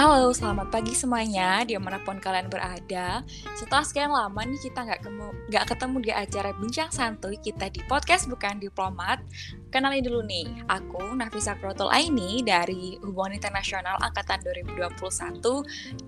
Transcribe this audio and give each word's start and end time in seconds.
Halo, 0.00 0.32
selamat 0.32 0.72
pagi 0.72 0.96
semuanya, 0.96 1.60
di 1.60 1.76
mana 1.76 2.00
pun 2.00 2.16
kalian 2.16 2.48
berada. 2.48 3.20
Setelah 3.52 3.84
sekian 3.84 4.08
lama 4.08 4.40
nih 4.48 4.56
kita 4.56 4.80
nggak 4.88 5.04
ketemu, 5.04 5.28
nggak 5.52 5.64
ketemu 5.68 5.96
di 6.00 6.08
acara 6.16 6.50
Bincang 6.56 6.88
Santuy 6.88 7.36
kita 7.36 7.68
di 7.68 7.84
podcast 7.84 8.24
Bukan 8.24 8.64
Diplomat. 8.64 9.20
Kenalin 9.68 10.00
dulu 10.00 10.24
nih, 10.24 10.64
aku 10.72 11.04
Nafisa 11.12 11.52
Krotul 11.60 11.92
Aini 11.92 12.40
dari 12.40 12.96
Hubungan 13.04 13.36
Internasional 13.36 14.00
Angkatan 14.00 14.40
2021 14.40 14.88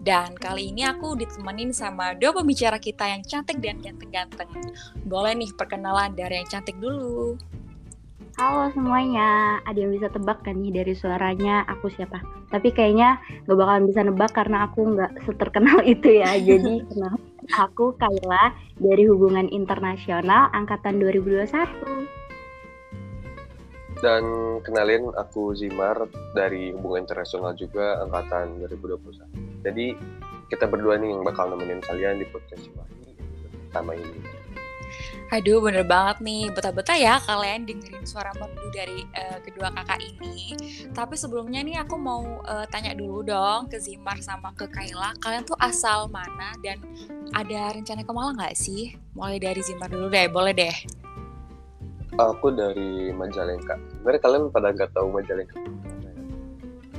dan 0.01 0.41
kali 0.41 0.73
ini 0.73 0.89
aku 0.89 1.13
ditemenin 1.13 1.77
sama 1.77 2.17
dua 2.17 2.33
pembicara 2.33 2.81
kita 2.81 3.13
yang 3.13 3.21
cantik 3.21 3.61
dan 3.61 3.77
ganteng-ganteng. 3.77 4.73
Boleh 5.05 5.37
nih 5.37 5.53
perkenalan 5.53 6.17
dari 6.17 6.41
yang 6.41 6.49
cantik 6.49 6.81
dulu. 6.81 7.37
Halo 8.41 8.73
semuanya, 8.73 9.61
ada 9.69 9.77
yang 9.77 9.93
bisa 9.93 10.09
tebak 10.09 10.41
kan 10.41 10.57
nih 10.57 10.73
dari 10.73 10.97
suaranya 10.97 11.69
aku 11.69 11.93
siapa? 11.93 12.17
Tapi 12.49 12.73
kayaknya 12.73 13.21
gak 13.45 13.59
bakalan 13.61 13.85
bisa 13.85 14.01
nebak 14.01 14.33
karena 14.33 14.65
aku 14.65 14.97
nggak 14.97 15.29
seterkenal 15.29 15.85
itu 15.93 16.17
ya. 16.17 16.41
Jadi 16.41 16.81
kenal 16.89 17.21
aku 17.53 17.93
Kayla 18.01 18.57
dari 18.81 19.05
Hubungan 19.05 19.53
Internasional 19.53 20.49
Angkatan 20.57 20.97
2021. 21.05 24.01
Dan 24.01 24.25
kenalin 24.65 25.13
aku 25.13 25.53
Zimar 25.53 26.09
dari 26.33 26.73
Hubungan 26.73 27.05
Internasional 27.05 27.53
juga 27.53 28.01
Angkatan 28.01 28.65
2021. 28.65 29.29
Jadi 29.61 29.93
kita 30.49 30.73
berdua 30.73 30.97
nih 30.97 31.13
yang 31.13 31.21
bakal 31.21 31.53
nemenin 31.53 31.85
kalian 31.85 32.17
di 32.17 32.25
podcast 32.33 32.65
ini 32.65 33.13
pertama 33.69 33.93
ini. 33.93 34.42
Aduh, 35.33 35.65
bener 35.65 35.85
banget 35.89 36.21
nih. 36.21 36.53
Betah-betah 36.53 36.97
ya 37.01 37.17
kalian 37.25 37.65
dengerin 37.65 38.05
suara 38.05 38.31
merdu 38.37 38.69
dari 38.73 39.05
uh, 39.17 39.41
kedua 39.41 39.73
kakak 39.73 40.01
ini. 40.05 40.53
Tapi 40.93 41.17
sebelumnya 41.17 41.65
nih 41.65 41.81
aku 41.81 41.97
mau 41.97 42.21
uh, 42.45 42.69
tanya 42.69 42.93
dulu 42.93 43.25
dong 43.25 43.73
ke 43.73 43.81
Zimar 43.81 44.21
sama 44.21 44.53
ke 44.53 44.69
Kayla. 44.69 45.17
Kalian 45.25 45.49
tuh 45.49 45.57
asal 45.57 46.13
mana 46.13 46.53
dan 46.61 46.77
ada 47.33 47.73
rencana 47.73 48.05
ke 48.05 48.13
Malang 48.13 48.37
nggak 48.37 48.57
sih? 48.57 48.93
Mulai 49.17 49.41
dari 49.41 49.61
Zimar 49.65 49.89
dulu 49.89 50.13
deh, 50.13 50.29
boleh 50.29 50.53
deh. 50.53 50.77
Aku 52.21 52.53
dari 52.53 53.09
Majalengka. 53.17 53.81
Sebenarnya 53.97 54.21
kalian 54.21 54.43
pada 54.53 54.69
nggak 54.77 54.93
tahu 54.93 55.17
Majalengka. 55.17 55.57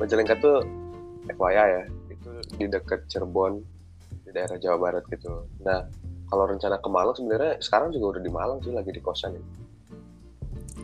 Majalengka 0.02 0.34
tuh 0.42 0.66
FYI 1.30 1.68
ya, 1.70 1.84
itu 2.10 2.32
di 2.58 2.66
dekat 2.66 3.06
Cirebon, 3.08 3.62
di 4.26 4.30
daerah 4.34 4.58
Jawa 4.58 4.90
Barat 4.90 5.06
gitu. 5.08 5.46
Nah, 5.62 5.86
kalau 6.28 6.46
rencana 6.50 6.80
ke 6.80 6.90
Malang 6.90 7.16
sebenarnya 7.16 7.60
sekarang 7.60 7.90
juga 7.92 8.18
udah 8.18 8.22
di 8.22 8.32
Malang 8.32 8.60
sih 8.64 8.74
lagi 8.74 8.92
di 8.92 9.02
kosan 9.04 9.36
ini. 9.36 9.50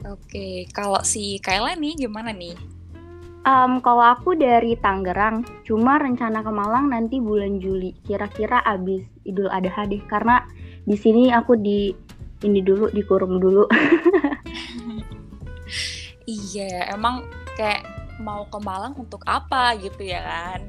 Oke, 0.07 0.63
kalau 0.71 1.03
si 1.03 1.43
Kayla 1.43 1.75
nih 1.75 2.07
gimana 2.07 2.31
nih? 2.31 2.55
Um, 3.43 3.79
kalau 3.79 4.03
aku 4.03 4.35
dari 4.35 4.75
Tangerang, 4.79 5.43
cuma 5.63 5.99
rencana 5.99 6.43
ke 6.43 6.51
Malang 6.51 6.91
nanti 6.91 7.19
bulan 7.23 7.59
Juli, 7.59 7.95
kira-kira 8.03 8.63
abis 8.63 9.03
Idul 9.23 9.51
Adha 9.51 9.87
deh, 9.87 9.99
karena 10.07 10.43
di 10.83 10.95
sini 10.95 11.31
aku 11.31 11.55
di 11.59 11.91
ini 12.43 12.59
dulu 12.63 12.87
dikurung 12.91 13.39
dulu. 13.39 13.67
iya, 16.27 16.91
emang 16.91 17.27
kayak 17.59 17.83
mau 18.19 18.47
ke 18.47 18.59
Malang 18.59 18.95
untuk 18.95 19.23
apa 19.27 19.75
gitu 19.79 20.03
ya 20.03 20.23
kan? 20.23 20.59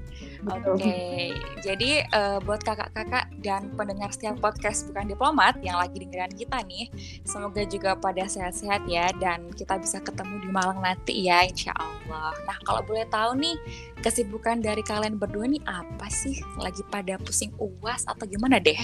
Oke, 0.41 0.73
okay. 0.73 1.37
jadi 1.61 2.09
uh, 2.17 2.41
buat 2.41 2.65
kakak-kakak 2.65 3.29
dan 3.45 3.69
pendengar 3.77 4.09
setiap 4.09 4.41
podcast 4.41 4.89
bukan 4.89 5.13
diplomat 5.13 5.61
yang 5.61 5.77
lagi 5.77 6.01
dengerin 6.01 6.33
kita 6.33 6.65
nih, 6.65 6.89
semoga 7.29 7.61
juga 7.69 7.93
pada 7.93 8.25
sehat-sehat 8.25 8.89
ya 8.89 9.13
dan 9.21 9.53
kita 9.53 9.77
bisa 9.77 10.01
ketemu 10.01 10.41
di 10.41 10.49
Malang 10.49 10.81
nanti 10.81 11.29
ya, 11.29 11.45
insya 11.45 11.77
Allah. 11.77 12.33
Nah 12.49 12.57
kalau 12.65 12.81
boleh 12.89 13.05
tahu 13.13 13.37
nih 13.37 13.53
kesibukan 14.01 14.65
dari 14.65 14.81
kalian 14.81 15.21
berdua 15.21 15.45
nih 15.45 15.61
apa 15.69 16.09
sih? 16.09 16.41
Lagi 16.57 16.81
pada 16.89 17.21
pusing 17.21 17.53
uas 17.61 18.09
atau 18.09 18.25
gimana 18.25 18.57
deh? 18.57 18.81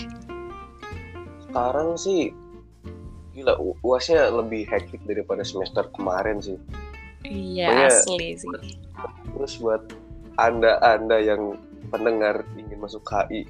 Sekarang 1.49 1.97
sih 1.97 2.37
gila 3.33 3.57
uasnya 3.81 4.29
lebih 4.29 4.69
hektik 4.69 5.01
daripada 5.09 5.41
semester 5.41 5.89
kemarin 5.97 6.37
sih. 6.45 6.61
Iya 7.25 7.89
asli 7.89 8.37
sih. 8.37 8.49
Terus 9.33 9.57
buat 9.57 9.89
anda-anda 10.37 11.17
yang 11.21 11.57
pendengar 11.89 12.45
ingin 12.57 12.79
masuk 12.81 13.05
KI 13.05 13.49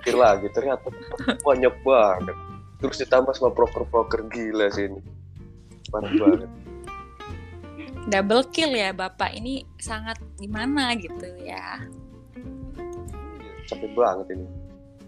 pikir 0.00 0.16
lagi 0.16 0.48
ternyata 0.52 0.88
banyak 1.44 1.74
banget. 1.84 2.36
Terus 2.80 2.96
ditambah 3.04 3.36
sama 3.36 3.52
proker-proker 3.52 4.24
gila 4.32 4.72
sih 4.72 4.88
ini. 4.88 5.00
Parah 5.92 6.08
banget. 6.08 6.50
Double 8.08 8.48
kill 8.48 8.72
ya 8.72 8.96
bapak. 8.96 9.36
Ini 9.36 9.68
sangat 9.76 10.16
gimana 10.40 10.96
gitu 10.96 11.28
ya? 11.44 11.84
Iya, 13.36 13.52
capek 13.68 13.92
banget 13.92 14.26
ini. 14.32 14.46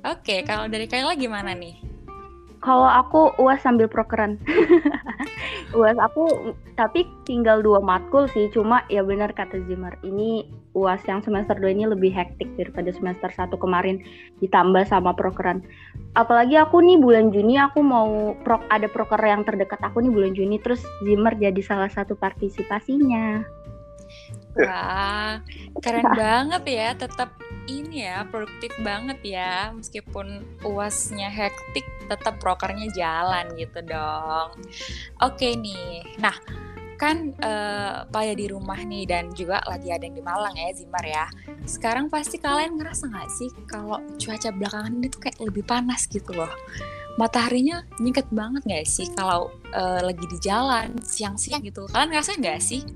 Oke 0.05 0.45
kalau 0.45 0.69
dari 0.69 0.85
Kayla 0.85 1.17
gimana 1.17 1.57
nih 1.57 1.92
kalau 2.63 2.87
aku 2.87 3.35
uas 3.43 3.59
sambil 3.61 3.91
prokeran. 3.91 4.39
uas 5.79 5.99
aku 5.99 6.55
tapi 6.79 7.05
tinggal 7.27 7.61
dua 7.61 7.83
matkul 7.83 8.31
sih, 8.31 8.49
cuma 8.55 8.87
ya 8.87 9.03
benar 9.03 9.35
kata 9.35 9.59
Zimar, 9.67 9.99
ini 10.07 10.47
uas 10.73 11.05
yang 11.05 11.21
semester 11.21 11.53
2 11.61 11.69
ini 11.69 11.85
lebih 11.85 12.09
hektik 12.13 12.49
daripada 12.57 12.89
semester 12.97 13.29
1 13.29 13.53
kemarin 13.61 14.01
ditambah 14.41 14.89
sama 14.89 15.13
prokeran. 15.13 15.61
Apalagi 16.17 16.57
aku 16.57 16.81
nih 16.81 16.97
bulan 16.97 17.29
Juni 17.29 17.61
aku 17.61 17.85
mau 17.85 18.33
prok 18.41 18.65
ada 18.73 18.89
proker 18.89 19.21
yang 19.21 19.45
terdekat 19.45 19.81
aku 19.85 20.01
nih 20.01 20.13
bulan 20.13 20.33
Juni 20.33 20.57
terus 20.61 20.81
Zimmer 21.05 21.37
jadi 21.37 21.61
salah 21.61 21.93
satu 21.93 22.17
partisipasinya. 22.17 23.45
Wah, 24.53 25.41
keren 25.81 26.09
banget 26.13 26.63
ya, 26.69 26.89
tetap 26.93 27.41
ini 27.65 28.05
ya 28.05 28.27
produktif 28.29 28.73
banget 28.83 29.19
ya. 29.25 29.73
Meskipun 29.73 30.45
uasnya 30.67 31.33
hektik 31.33 31.87
tetap 32.11 32.37
prokernya 32.43 32.91
jalan 32.93 33.49
gitu 33.57 33.81
dong. 33.87 34.53
Oke 35.23 35.57
nih 35.57 36.05
nah 36.21 36.35
kan 37.03 37.35
uh, 37.43 38.07
Paya 38.07 38.31
di 38.39 38.47
rumah 38.47 38.79
nih 38.79 39.11
dan 39.11 39.35
juga 39.35 39.59
lagi 39.67 39.91
ada 39.91 40.07
yang 40.07 40.15
di 40.15 40.23
Malang 40.23 40.55
ya 40.55 40.71
Zimar 40.71 41.03
ya. 41.03 41.27
Sekarang 41.67 42.07
pasti 42.07 42.39
kalian 42.39 42.79
ngerasa 42.79 43.11
nggak 43.11 43.31
sih 43.33 43.51
kalau 43.67 43.99
cuaca 44.23 44.55
belakangan 44.55 44.93
ini 45.03 45.11
tuh 45.11 45.21
kayak 45.27 45.39
lebih 45.43 45.67
panas 45.67 46.07
gitu 46.07 46.31
loh? 46.31 46.51
Mataharinya 47.19 47.83
nyingket 47.99 48.31
banget 48.31 48.63
nggak 48.63 48.87
sih 48.87 49.11
kalau 49.19 49.51
uh, 49.75 49.99
lagi 49.99 50.23
di 50.31 50.39
jalan 50.39 50.95
siang-siang 51.03 51.67
gitu? 51.67 51.91
Kalian 51.91 52.15
ngerasa 52.15 52.39
nggak 52.39 52.61
sih 52.63 52.87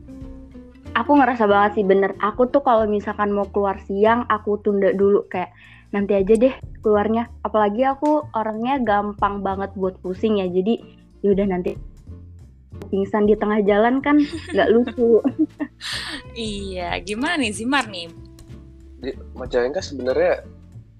aku 0.96 1.12
ngerasa 1.20 1.44
banget 1.44 1.70
sih 1.80 1.84
bener. 1.84 2.16
Aku 2.24 2.48
tuh 2.48 2.64
kalau 2.64 2.88
misalkan 2.88 3.28
mau 3.30 3.44
keluar 3.52 3.76
siang 3.84 4.24
aku 4.32 4.56
tunda 4.64 4.96
dulu. 4.96 5.28
Kayak 5.28 5.52
nanti 5.92 6.16
aja 6.16 6.34
deh 6.34 6.54
keluarnya. 6.80 7.28
Apalagi 7.44 7.84
aku 7.84 8.24
orangnya 8.32 8.80
gampang 8.80 9.44
banget 9.44 9.76
buat 9.76 10.00
pusing 10.00 10.40
ya. 10.40 10.48
Jadi 10.48 10.80
yaudah 11.20 11.44
nanti 11.44 11.76
pingsan 12.88 13.28
di 13.28 13.36
tengah 13.36 13.60
jalan 13.62 14.00
kan 14.00 14.16
nggak 14.56 14.72
lucu. 14.72 15.20
Iya 16.36 16.96
gimana 17.04 17.36
nih 17.40 17.52
Zimar 17.52 17.84
nih? 17.88 18.08
Di 19.00 19.12
Majalengka 19.36 19.80
sebenarnya 19.84 20.44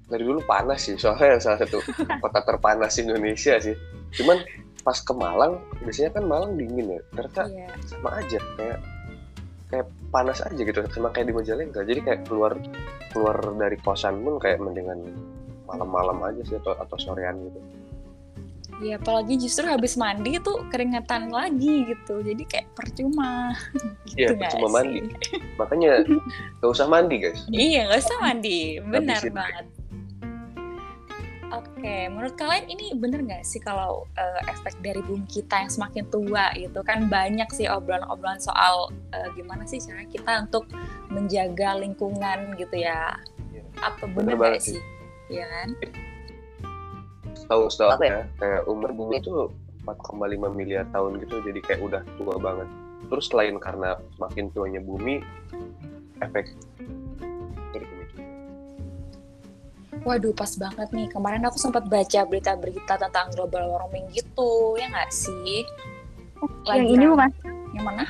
dari 0.09 0.25
dulu 0.25 0.41
panas 0.45 0.84
sih. 0.84 0.97
Soalnya 1.01 1.41
salah 1.41 1.65
satu 1.65 1.81
kota 2.25 2.41
terpanas 2.45 2.97
Indonesia 3.01 3.57
sih. 3.57 3.73
Cuman 4.17 4.41
pas 4.84 4.97
ke 5.01 5.13
Malang 5.17 5.61
biasanya 5.84 6.21
kan 6.21 6.25
Malang 6.28 6.61
dingin 6.61 6.97
ya. 6.97 7.01
Ternyata 7.13 7.43
yeah. 7.53 7.73
sama 7.89 8.21
aja. 8.21 8.41
Kayak 8.57 8.81
kayak 9.66 9.87
panas 10.15 10.38
aja 10.43 10.60
gitu 10.62 10.78
sama 10.94 11.10
kayak 11.10 11.31
di 11.31 11.34
Majalengka 11.34 11.82
jadi 11.82 12.00
kayak 12.03 12.21
keluar 12.31 12.54
keluar 13.10 13.37
dari 13.59 13.77
kosan 13.82 14.22
pun 14.22 14.38
kayak 14.38 14.62
mendingan 14.62 15.03
malam-malam 15.66 16.22
aja 16.22 16.43
sih 16.47 16.56
atau 16.62 16.78
atau 16.78 16.97
sorean 16.99 17.34
gitu 17.50 17.60
Iya, 18.77 19.00
apalagi 19.00 19.41
justru 19.41 19.65
habis 19.65 19.97
mandi 19.97 20.37
tuh 20.37 20.69
keringetan 20.69 21.32
lagi 21.32 21.88
gitu. 21.88 22.21
Jadi 22.21 22.44
kayak 22.44 22.69
percuma. 22.77 23.57
Iya, 24.16 24.33
gitu 24.33 24.41
percuma 24.41 24.68
mandi. 24.80 25.01
Makanya 25.57 26.04
gak 26.60 26.71
usah 26.72 26.84
mandi, 26.89 27.16
guys. 27.21 27.41
Iya, 27.48 27.89
gak 27.89 28.01
usah 28.04 28.19
mandi. 28.21 28.80
Benar 28.84 29.22
banget. 29.33 29.66
Oke, 31.54 32.10
menurut 32.10 32.34
kalian 32.34 32.66
ini 32.66 32.91
bener 32.98 33.22
nggak 33.22 33.47
sih 33.47 33.63
kalau 33.63 34.03
uh, 34.19 34.41
efek 34.51 34.75
dari 34.83 34.98
bumi 34.98 35.31
kita 35.31 35.63
yang 35.63 35.71
semakin 35.71 36.03
tua 36.10 36.51
gitu 36.59 36.83
kan 36.83 37.07
banyak 37.07 37.47
sih 37.54 37.71
obrolan-obrolan 37.71 38.43
soal 38.43 38.91
uh, 39.15 39.28
gimana 39.39 39.63
sih 39.63 39.78
cara 39.78 40.03
kita 40.10 40.43
untuk 40.43 40.66
menjaga 41.07 41.78
lingkungan 41.78 42.59
gitu 42.59 42.83
ya? 42.83 43.15
ya 43.54 43.63
Apa 43.78 44.10
bener 44.10 44.34
nggak 44.34 44.59
sih? 44.59 44.83
Iya 45.31 45.47
kan? 45.47 45.69
Tahu 47.47 47.71
tahu 47.71 47.91
ya, 48.03 48.27
kayak 48.43 48.66
umur 48.66 48.91
bumi 48.91 49.22
itu 49.22 49.47
4,5 49.87 50.51
miliar 50.51 50.83
tahun 50.91 51.22
gitu, 51.22 51.47
jadi 51.47 51.60
kayak 51.63 51.81
udah 51.87 52.03
tua 52.19 52.43
banget. 52.43 52.66
Terus 53.07 53.31
selain 53.31 53.54
karena 53.63 53.95
semakin 54.19 54.51
tuanya 54.51 54.83
bumi, 54.83 55.22
efek 56.19 56.59
Waduh, 60.07 60.31
pas 60.39 60.55
banget 60.55 60.89
nih. 60.95 61.11
Kemarin 61.11 61.43
aku 61.51 61.59
sempat 61.59 61.91
baca 61.91 62.21
berita-berita 62.31 62.95
tentang 62.95 63.27
global 63.35 63.75
warming 63.75 64.07
gitu, 64.15 64.79
ya 64.79 64.87
nggak 64.87 65.11
sih? 65.11 65.67
Lagi 66.63 66.87
yang 66.87 66.95
ini 66.95 67.05
bukan? 67.11 67.31
Yang 67.75 67.85
mana? 67.85 68.05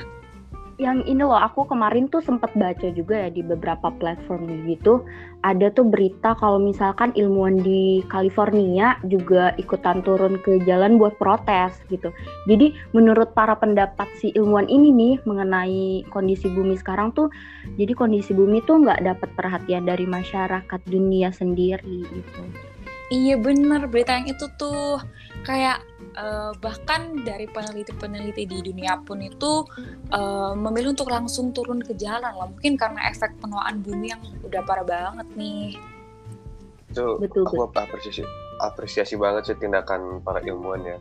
Yang 0.77 1.01
ini 1.09 1.25
loh 1.25 1.41
aku 1.41 1.65
kemarin 1.65 2.05
tuh 2.05 2.21
sempat 2.21 2.53
baca 2.53 2.93
juga 2.93 3.25
ya 3.25 3.29
di 3.33 3.41
beberapa 3.41 3.89
platform 3.97 4.69
gitu 4.69 5.01
ada 5.41 5.73
tuh 5.73 5.89
berita 5.89 6.37
kalau 6.37 6.61
misalkan 6.61 7.09
ilmuwan 7.17 7.57
di 7.65 8.05
California 8.13 8.93
juga 9.09 9.57
ikutan 9.57 10.05
turun 10.05 10.37
ke 10.41 10.61
jalan 10.69 11.01
buat 11.01 11.17
protes 11.17 11.81
gitu. 11.89 12.13
Jadi 12.45 12.77
menurut 12.93 13.33
para 13.33 13.57
pendapat 13.57 14.05
si 14.21 14.29
ilmuwan 14.37 14.69
ini 14.69 14.93
nih 14.93 15.13
mengenai 15.25 16.05
kondisi 16.13 16.45
bumi 16.45 16.77
sekarang 16.77 17.09
tuh 17.13 17.33
jadi 17.81 17.97
kondisi 17.97 18.37
bumi 18.37 18.61
tuh 18.69 18.85
nggak 18.85 19.01
dapat 19.01 19.29
perhatian 19.33 19.89
dari 19.89 20.05
masyarakat 20.05 20.81
dunia 20.85 21.33
sendiri 21.33 22.05
gitu 22.05 22.41
iya 23.13 23.35
bener. 23.39 23.87
Berita 23.87 24.17
yang 24.17 24.27
itu 24.31 24.45
tuh 24.59 24.99
kayak 25.45 25.79
uh, 26.17 26.51
bahkan 26.59 27.23
dari 27.23 27.47
peneliti-peneliti 27.47 28.43
di 28.47 28.57
dunia 28.71 28.99
pun 29.03 29.23
itu 29.23 29.63
uh, 30.11 30.53
memilih 30.57 30.97
untuk 30.97 31.11
langsung 31.11 31.55
turun 31.55 31.79
ke 31.79 31.95
jalan 31.95 32.33
lah. 32.33 32.47
Mungkin 32.47 32.75
karena 32.75 33.07
efek 33.07 33.39
penuaan 33.39 33.79
bumi 33.83 34.11
yang 34.11 34.21
udah 34.43 34.61
parah 34.67 34.87
banget 34.87 35.27
nih. 35.39 35.79
Itu 36.91 37.21
betul, 37.21 37.47
aku 37.47 37.67
betul. 37.67 37.83
apresiasi 37.83 38.23
apresiasi 38.57 39.15
banget 39.15 39.53
sih 39.53 39.57
tindakan 39.57 40.19
para 40.25 40.43
ilmuwan 40.43 40.83
ya. 40.83 40.99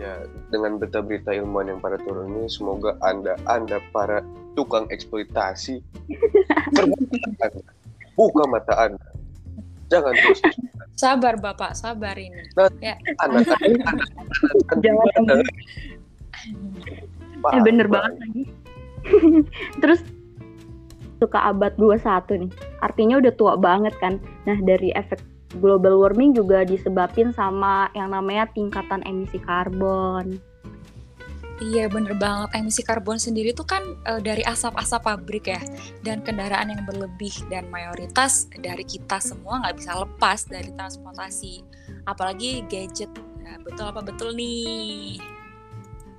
Ya 0.00 0.16
dengan 0.48 0.80
berita-berita 0.80 1.36
ilmuwan 1.36 1.76
yang 1.76 1.80
pada 1.84 2.00
turun 2.00 2.32
ini 2.32 2.48
semoga 2.48 2.96
anda 3.04 3.36
anda 3.44 3.84
para 3.92 4.24
tukang 4.56 4.88
eksploitasi 4.88 5.84
buka 8.16 8.44
mata 8.48 8.80
anda 8.80 9.09
jangan 9.90 10.14
terus 10.14 10.40
Sabar 11.00 11.40
Bapak, 11.40 11.72
sabar 11.72 12.12
ini. 12.20 12.44
Nah, 12.60 12.68
ya. 12.84 12.92
Anak 13.24 13.48
Jangan. 14.84 15.40
Eh 17.56 17.60
bener 17.64 17.88
banget 17.88 18.20
lagi. 18.20 18.42
Terus 19.80 20.04
suka 21.16 21.40
abad 21.40 21.72
21 21.80 22.44
nih. 22.44 22.52
Artinya 22.84 23.16
udah 23.16 23.32
tua 23.32 23.56
banget 23.56 23.96
kan. 23.96 24.20
Nah, 24.44 24.60
dari 24.60 24.92
efek 24.92 25.24
global 25.56 25.96
warming 25.96 26.36
juga 26.36 26.68
disebabin 26.68 27.32
sama 27.32 27.88
yang 27.96 28.12
namanya 28.12 28.44
tingkatan 28.52 29.00
emisi 29.08 29.40
karbon. 29.40 30.36
Iya 31.60 31.92
bener 31.92 32.16
banget. 32.16 32.56
Emisi 32.56 32.80
karbon 32.80 33.20
sendiri 33.20 33.52
tuh 33.52 33.68
kan 33.68 33.84
e, 34.08 34.12
dari 34.24 34.40
asap-asap 34.48 35.04
pabrik 35.04 35.44
ya. 35.52 35.60
Dan 36.00 36.24
kendaraan 36.24 36.72
yang 36.72 36.88
berlebih 36.88 37.32
dan 37.52 37.68
mayoritas 37.68 38.48
dari 38.56 38.80
kita 38.80 39.20
semua 39.20 39.60
nggak 39.60 39.76
bisa 39.76 39.92
lepas 40.00 40.48
dari 40.48 40.72
transportasi. 40.72 41.60
Apalagi 42.08 42.64
gadget. 42.72 43.12
Nah, 43.44 43.60
betul 43.60 43.92
apa 43.92 44.00
betul 44.00 44.32
nih? 44.32 45.20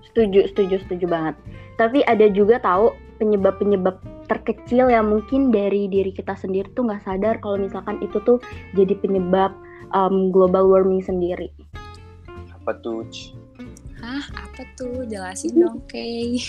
Setuju 0.05 0.53
setuju 0.53 0.77
setuju 0.85 1.05
banget. 1.09 1.35
Tapi 1.81 2.05
ada 2.05 2.29
juga 2.29 2.61
tahu 2.61 2.93
penyebab-penyebab 3.17 3.97
terkecil 4.29 4.93
yang 4.93 5.09
mungkin 5.09 5.49
dari 5.49 5.89
diri 5.89 6.13
kita 6.13 6.37
sendiri 6.37 6.69
tuh 6.77 6.85
nggak 6.85 7.01
sadar 7.01 7.41
kalau 7.41 7.57
misalkan 7.57 7.97
itu 8.05 8.21
tuh 8.21 8.37
jadi 8.77 8.93
penyebab 9.01 9.57
um, 9.89 10.29
global 10.29 10.69
warming 10.69 11.01
sendiri. 11.01 11.49
Apa 12.61 12.77
tuh 12.85 13.09
Hah, 14.01 14.25
apa 14.33 14.61
tuh? 14.73 15.05
Jelasin 15.05 15.53
dong, 15.61 15.79
Kay. 15.85 16.41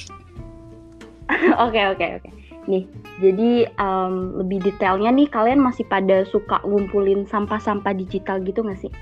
Oke, 1.65 1.81
oke, 1.81 2.07
oke. 2.21 2.31
Nih, 2.69 2.85
jadi 3.19 3.67
um, 3.81 4.37
lebih 4.45 4.69
detailnya 4.69 5.09
nih, 5.11 5.27
kalian 5.33 5.65
masih 5.65 5.83
pada 5.89 6.29
suka 6.29 6.61
ngumpulin 6.61 7.25
sampah-sampah 7.25 7.97
digital 7.97 8.39
gitu 8.45 8.61
nggak 8.61 8.79
sih? 8.85 8.93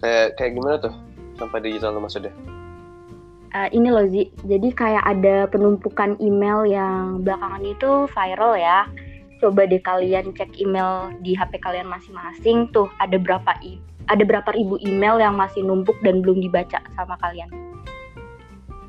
Kayak 0.00 0.38
kayak 0.40 0.52
gimana 0.56 0.76
tuh 0.80 0.94
sampah 1.36 1.60
digital 1.60 1.92
lo 1.92 2.00
maksudnya? 2.00 2.32
Uh, 3.52 3.68
ini 3.72 3.88
loh 3.88 4.04
Zi, 4.08 4.32
jadi 4.48 4.68
kayak 4.72 5.04
ada 5.04 5.36
penumpukan 5.48 6.16
email 6.20 6.66
yang 6.66 7.20
belakangan 7.20 7.62
itu 7.64 7.90
viral 8.10 8.54
ya. 8.56 8.88
Coba 9.36 9.68
deh 9.68 9.82
kalian 9.82 10.32
cek 10.32 10.56
email 10.56 11.12
di 11.20 11.36
HP 11.36 11.60
kalian 11.60 11.86
masing-masing 11.86 12.72
tuh 12.72 12.88
ada 12.96 13.20
berapa 13.20 13.52
email 13.60 13.86
ada 14.06 14.22
berapa 14.22 14.50
ribu 14.54 14.78
email 14.82 15.18
yang 15.18 15.34
masih 15.34 15.66
numpuk 15.66 15.98
dan 16.02 16.22
belum 16.22 16.38
dibaca 16.38 16.78
sama 16.94 17.18
kalian. 17.18 17.50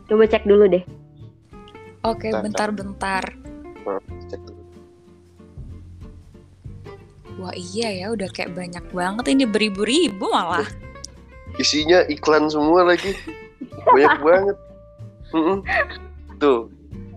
Coba 0.06 0.24
cek 0.30 0.46
dulu 0.46 0.70
deh. 0.70 0.84
Oke, 2.06 2.32
bentar-bentar. 2.32 3.26
Wah 7.38 7.54
iya 7.54 7.94
ya, 7.94 8.06
udah 8.14 8.30
kayak 8.34 8.54
banyak 8.58 8.86
banget 8.94 9.26
ini 9.30 9.46
beribu-ribu 9.46 10.26
malah. 10.30 10.66
Isinya 11.58 12.06
iklan 12.10 12.50
semua 12.50 12.86
lagi. 12.86 13.14
Banyak 13.86 14.18
banget. 14.28 14.58
Tuh, 16.38 16.70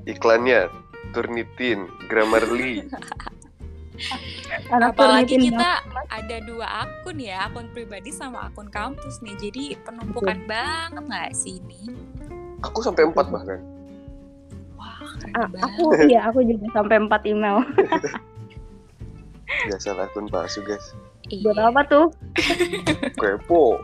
iklannya 0.08 0.79
Turnitin, 1.10 1.90
Grammarly, 2.06 2.86
Apalagi 4.70 5.36
kita 5.36 5.84
ada 6.08 6.36
dua 6.48 6.86
akun 6.86 7.20
ya, 7.20 7.48
akun 7.48 7.68
pribadi 7.70 8.08
sama 8.08 8.48
akun 8.48 8.72
kampus 8.72 9.20
nih. 9.20 9.36
Jadi 9.36 9.64
penumpukan 9.84 10.40
Betul. 10.44 10.48
banget 10.48 11.04
nggak 11.04 11.30
sih 11.36 11.60
ini? 11.60 11.92
Aku 12.64 12.80
sampai 12.80 13.08
empat 13.08 13.28
bahkan. 13.28 13.60
Wah, 14.76 15.00
ah, 15.36 15.48
aku 15.64 15.96
iya, 16.08 16.28
aku 16.28 16.44
juga 16.44 16.66
sampai 16.72 16.96
empat 16.96 17.22
email. 17.28 17.64
Biasa 19.68 19.98
akun 19.98 20.30
palsu 20.30 20.64
guys. 20.64 20.96
Iya. 21.28 21.52
Buat 21.52 21.58
apa 21.60 21.80
tuh? 21.88 22.06
Kepo. 23.20 23.76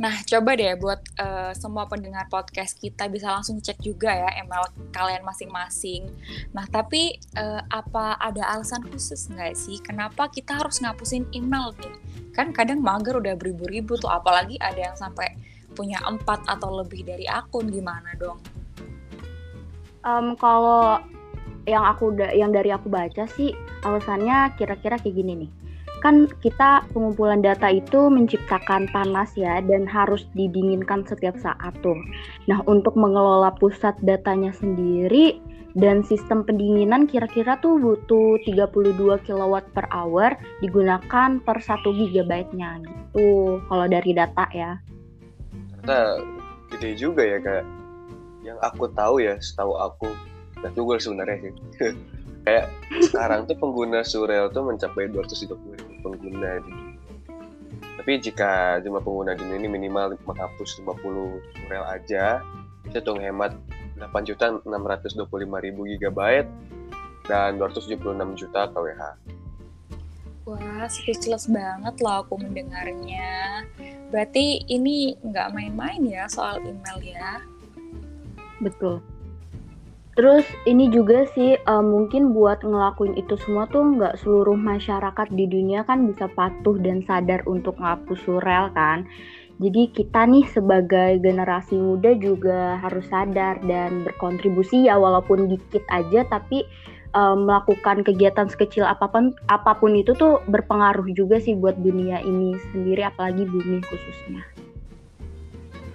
Nah, 0.00 0.24
coba 0.24 0.56
deh 0.56 0.72
buat 0.80 1.04
uh, 1.20 1.52
semua 1.52 1.84
pendengar 1.84 2.24
podcast 2.32 2.80
kita 2.80 3.12
bisa 3.12 3.28
langsung 3.28 3.60
cek 3.60 3.76
juga 3.84 4.08
ya 4.08 4.40
email 4.40 4.64
kalian 4.88 5.20
masing-masing. 5.20 6.08
Nah, 6.56 6.64
tapi 6.64 7.20
uh, 7.36 7.60
apa 7.68 8.16
ada 8.16 8.56
alasan 8.56 8.80
khusus 8.88 9.28
nggak 9.28 9.52
sih 9.52 9.76
kenapa 9.84 10.32
kita 10.32 10.56
harus 10.56 10.80
ngapusin 10.80 11.28
email 11.36 11.76
nih? 11.76 11.92
Kan 12.32 12.56
kadang 12.56 12.80
mager 12.80 13.20
udah 13.20 13.36
beribu-ribu 13.36 14.00
tuh, 14.00 14.08
apalagi 14.08 14.56
ada 14.64 14.80
yang 14.80 14.96
sampai 14.96 15.36
punya 15.76 16.00
empat 16.08 16.48
atau 16.48 16.72
lebih 16.80 17.04
dari 17.04 17.28
akun 17.28 17.68
gimana 17.68 18.16
dong? 18.16 18.40
Um, 20.08 20.40
kalau 20.40 21.04
yang 21.68 21.84
aku 21.84 22.16
yang 22.32 22.48
dari 22.48 22.72
aku 22.72 22.88
baca 22.88 23.28
sih 23.28 23.54
alasannya 23.86 24.56
kira-kira 24.58 24.98
kayak 24.98 25.14
gini 25.14 25.46
nih 25.46 25.50
kan 26.02 26.26
kita 26.42 26.82
pengumpulan 26.90 27.40
data 27.40 27.70
itu 27.70 28.10
menciptakan 28.10 28.90
panas 28.90 29.30
ya 29.38 29.62
dan 29.62 29.86
harus 29.86 30.26
didinginkan 30.34 31.06
setiap 31.06 31.38
saat 31.38 31.70
tuh. 31.80 31.96
Nah, 32.50 32.58
untuk 32.66 32.98
mengelola 32.98 33.54
pusat 33.54 33.94
datanya 34.02 34.50
sendiri 34.50 35.38
dan 35.78 36.04
sistem 36.04 36.44
pendinginan 36.44 37.08
kira-kira 37.08 37.56
tuh 37.62 37.78
butuh 37.80 38.36
32 38.44 39.24
kW 39.24 39.54
per 39.72 39.86
hour 39.94 40.36
digunakan 40.60 41.40
per 41.40 41.58
1 41.62 41.86
GB-nya 41.86 42.82
gitu. 42.82 43.62
Kalau 43.70 43.86
dari 43.86 44.10
data 44.12 44.44
ya. 44.52 44.82
Nah, 45.86 46.18
gede 46.74 46.98
juga 46.98 47.22
ya 47.22 47.38
kayak 47.38 47.64
yang 48.42 48.58
aku 48.58 48.90
tahu 48.90 49.22
ya, 49.22 49.38
setahu 49.38 49.78
aku, 49.78 50.10
nah 50.66 50.70
Google 50.74 50.98
sebenarnya. 50.98 51.54
kayak 52.42 52.66
sekarang 53.10 53.46
tuh 53.46 53.56
pengguna 53.58 54.02
surel 54.02 54.50
tuh 54.50 54.66
mencapai 54.66 55.10
230 55.10 55.52
ribu 55.54 55.92
pengguna 56.02 56.58
di 56.62 56.72
Tapi 58.02 58.18
jika 58.18 58.82
jumlah 58.82 59.02
pengguna 59.04 59.38
di 59.38 59.46
ini 59.46 59.70
minimal 59.70 60.18
menghapus 60.26 60.82
50 60.82 61.38
surel 61.54 61.84
aja, 61.86 62.42
bisa 62.82 62.98
tuh 62.98 63.14
hemat 63.22 63.54
8 63.94 64.26
juta 64.26 64.50
625 64.58 65.22
ribu 65.62 65.86
gigabyte 65.86 66.50
dan 67.30 67.62
276 67.62 68.02
juta 68.34 68.66
kWh. 68.74 69.02
Wah, 70.42 70.90
speechless 70.90 71.46
banget 71.46 71.94
loh 72.02 72.26
aku 72.26 72.34
mendengarnya. 72.42 73.62
Berarti 74.10 74.66
ini 74.66 75.14
nggak 75.22 75.54
main-main 75.54 76.02
ya 76.02 76.26
soal 76.26 76.58
email 76.66 76.98
ya? 76.98 77.38
Betul. 78.58 78.98
Terus 80.12 80.44
ini 80.68 80.92
juga 80.92 81.24
sih 81.32 81.56
uh, 81.56 81.80
mungkin 81.80 82.36
buat 82.36 82.60
ngelakuin 82.60 83.16
itu 83.16 83.32
semua 83.40 83.64
tuh 83.72 83.96
nggak 83.96 84.20
seluruh 84.20 84.60
masyarakat 84.60 85.32
di 85.32 85.48
dunia 85.48 85.88
kan 85.88 86.04
bisa 86.04 86.28
patuh 86.28 86.76
dan 86.76 87.00
sadar 87.08 87.40
untuk 87.48 87.80
ngapus 87.80 88.20
surel 88.28 88.68
kan. 88.76 89.08
Jadi 89.56 89.88
kita 89.88 90.28
nih 90.28 90.44
sebagai 90.52 91.16
generasi 91.22 91.80
muda 91.80 92.12
juga 92.18 92.76
harus 92.84 93.08
sadar 93.08 93.56
dan 93.64 94.04
berkontribusi 94.04 94.90
ya 94.90 95.00
walaupun 95.00 95.48
dikit 95.48 95.84
aja 95.88 96.28
tapi 96.28 96.68
uh, 97.16 97.32
melakukan 97.32 98.04
kegiatan 98.04 98.52
sekecil 98.52 98.84
apa 98.84 99.08
pun 99.08 99.32
apa 99.48 99.72
pun 99.80 99.96
itu 99.96 100.12
tuh 100.12 100.44
berpengaruh 100.44 101.08
juga 101.16 101.40
sih 101.40 101.56
buat 101.56 101.80
dunia 101.80 102.20
ini 102.20 102.52
sendiri 102.74 103.00
apalagi 103.00 103.48
bumi 103.48 103.80
khususnya. 103.88 104.44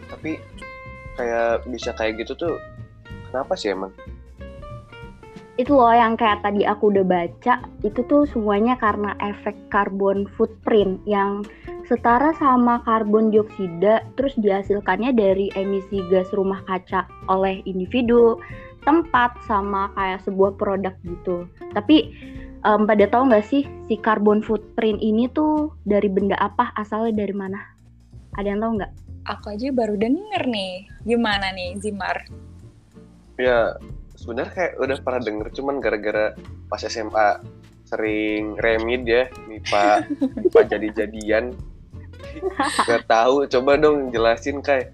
Tapi 0.09 0.41
kayak 1.17 1.69
bisa 1.69 1.93
kayak 1.93 2.25
gitu 2.25 2.33
tuh 2.33 2.55
Kenapa 3.37 3.53
sih 3.53 3.69
emang? 3.69 3.93
itu 5.57 5.73
loh 5.73 5.89
yang 5.89 6.13
kayak 6.13 6.45
tadi 6.45 6.69
aku 6.69 6.93
udah 6.93 7.01
baca 7.01 7.65
itu 7.81 7.99
tuh 8.05 8.29
semuanya 8.29 8.77
karena 8.77 9.17
efek 9.17 9.57
carbon 9.73 10.29
footprint 10.37 11.01
yang 11.09 11.41
setara 11.89 12.29
sama 12.37 12.77
karbon 12.85 13.33
dioksida 13.33 14.05
terus 14.13 14.37
dihasilkannya 14.37 15.17
dari 15.17 15.49
emisi 15.57 16.05
gas 16.13 16.29
rumah 16.29 16.61
kaca 16.69 17.09
oleh 17.25 17.65
individu, 17.65 18.37
tempat 18.85 19.33
sama 19.49 19.89
kayak 19.97 20.21
sebuah 20.29 20.53
produk 20.61 20.93
gitu. 21.01 21.49
Tapi 21.73 22.13
um, 22.61 22.85
pada 22.85 23.09
tahu 23.09 23.33
nggak 23.33 23.45
sih 23.49 23.65
si 23.89 23.97
carbon 23.97 24.45
footprint 24.45 25.01
ini 25.01 25.25
tuh 25.33 25.73
dari 25.89 26.05
benda 26.05 26.37
apa 26.37 26.69
asalnya 26.77 27.25
dari 27.25 27.33
mana? 27.33 27.57
Ada 28.37 28.53
yang 28.53 28.61
tahu 28.61 28.71
nggak? 28.77 28.93
Aku 29.27 29.57
aja 29.57 29.73
baru 29.73 29.97
denger 29.97 30.43
nih. 30.45 30.85
Gimana 31.01 31.49
nih 31.49 31.81
Zimar? 31.81 32.46
Ya 33.37 33.77
sebenarnya 34.17 34.51
kayak 34.53 34.73
udah 34.81 34.97
pernah 35.05 35.21
denger 35.21 35.47
cuman 35.53 35.77
gara-gara 35.77 36.33
pas 36.67 36.81
SMA 36.81 37.41
sering 37.87 38.59
remid 38.59 39.07
ya 39.07 39.31
MIPA 39.47 40.09
MIPA 40.41 40.61
jadi-jadian. 40.75 41.55
Nggak 42.89 43.05
tahu 43.07 43.45
coba 43.47 43.71
dong 43.77 44.09
jelasin 44.09 44.59
kayak 44.59 44.91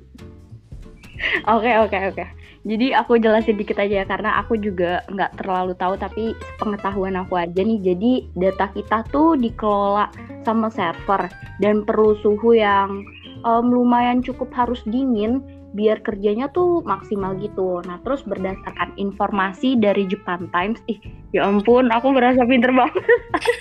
oke 1.47 1.71
oke 1.87 1.97
oke. 2.13 2.25
Jadi 2.63 2.95
aku 2.95 3.19
jelasin 3.19 3.59
dikit 3.59 3.75
aja 3.75 4.03
ya, 4.03 4.05
karena 4.07 4.39
aku 4.39 4.55
juga 4.55 5.03
nggak 5.11 5.35
terlalu 5.35 5.75
tahu 5.75 5.99
tapi 5.99 6.31
pengetahuan 6.55 7.19
aku 7.19 7.35
aja 7.35 7.59
nih. 7.59 7.79
Jadi 7.79 8.31
data 8.39 8.71
kita 8.71 9.03
tuh 9.11 9.35
dikelola 9.35 10.07
sama 10.47 10.71
server 10.71 11.27
dan 11.59 11.83
perlu 11.83 12.15
suhu 12.23 12.55
yang 12.55 13.03
um, 13.43 13.67
lumayan 13.67 14.23
cukup 14.23 14.47
harus 14.55 14.79
dingin 14.87 15.43
biar 15.73 16.01
kerjanya 16.05 16.49
tuh 16.53 16.85
maksimal 16.85 17.33
gitu. 17.41 17.81
Nah, 17.85 17.97
terus 18.05 18.21
berdasarkan 18.23 18.93
informasi 18.95 19.75
dari 19.77 20.05
Japan 20.05 20.47
Times, 20.53 20.79
ih, 20.85 21.01
ya 21.33 21.49
ampun, 21.49 21.89
aku 21.89 22.13
merasa 22.13 22.45
pinter 22.45 22.69
banget. 22.69 23.05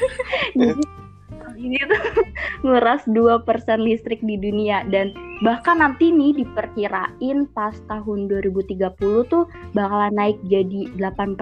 Jadi, 0.60 0.84
ini 1.62 1.78
tuh 1.86 2.02
nguras 2.66 3.02
2% 3.06 3.46
listrik 3.78 4.20
di 4.26 4.36
dunia 4.36 4.82
dan 4.90 5.14
bahkan 5.46 5.78
nanti 5.78 6.10
nih 6.10 6.42
diperkirain 6.42 7.46
pas 7.54 7.74
tahun 7.86 8.26
2030 8.28 9.30
tuh 9.30 9.46
bakalan 9.72 10.14
naik 10.14 10.38
jadi 10.50 10.90
8%. 10.98 11.38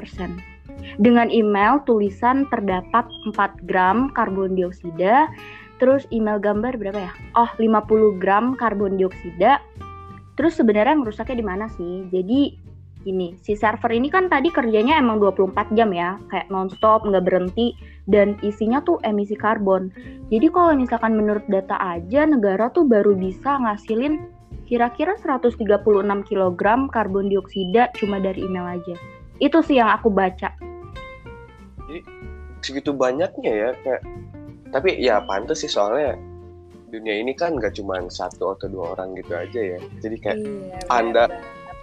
Dengan 0.97 1.29
email 1.29 1.85
tulisan 1.85 2.49
terdapat 2.49 3.05
4 3.37 3.69
gram 3.69 4.09
karbon 4.17 4.57
dioksida, 4.57 5.29
terus 5.77 6.09
email 6.09 6.41
gambar 6.41 6.77
berapa 6.77 7.00
ya? 7.09 7.12
Oh, 7.37 7.50
50 7.61 8.17
gram 8.21 8.57
karbon 8.57 8.97
dioksida, 8.97 9.61
Terus 10.41 10.57
sebenarnya 10.57 10.97
ngerusaknya 10.97 11.37
di 11.37 11.45
mana 11.45 11.69
sih? 11.69 12.09
Jadi 12.09 12.57
ini 13.05 13.37
si 13.45 13.53
server 13.53 13.93
ini 13.93 14.09
kan 14.09 14.33
tadi 14.33 14.49
kerjanya 14.49 14.97
emang 14.97 15.21
24 15.21 15.77
jam 15.77 15.93
ya, 15.93 16.17
kayak 16.33 16.49
nonstop, 16.49 17.05
nggak 17.05 17.29
berhenti, 17.29 17.77
dan 18.09 18.41
isinya 18.41 18.81
tuh 18.81 18.97
emisi 19.05 19.37
karbon. 19.37 19.93
Jadi 20.33 20.49
kalau 20.49 20.73
misalkan 20.73 21.13
menurut 21.13 21.45
data 21.45 21.77
aja, 21.77 22.25
negara 22.25 22.73
tuh 22.73 22.89
baru 22.89 23.13
bisa 23.21 23.61
ngasilin 23.61 24.33
kira-kira 24.65 25.13
136 25.21 25.61
kg 26.09 26.63
karbon 26.89 27.29
dioksida 27.29 27.93
cuma 28.01 28.17
dari 28.17 28.41
email 28.41 28.81
aja. 28.81 28.97
Itu 29.45 29.61
sih 29.61 29.77
yang 29.77 29.93
aku 29.93 30.09
baca. 30.09 30.57
Jadi 31.85 32.01
segitu 32.65 32.97
banyaknya 32.97 33.53
ya, 33.53 33.71
kayak 33.85 34.03
tapi 34.73 34.97
ya 35.05 35.21
pantas 35.21 35.61
sih 35.61 35.69
soalnya 35.69 36.17
dunia 36.91 37.23
ini 37.23 37.33
kan 37.33 37.57
gak 37.57 37.79
cuma 37.79 38.03
satu 38.11 38.59
atau 38.59 38.67
dua 38.67 38.99
orang 38.99 39.15
gitu 39.17 39.33
aja 39.39 39.61
ya. 39.77 39.79
Jadi 40.03 40.17
kayak 40.19 40.39
iya, 40.43 40.79
anda 40.91 41.25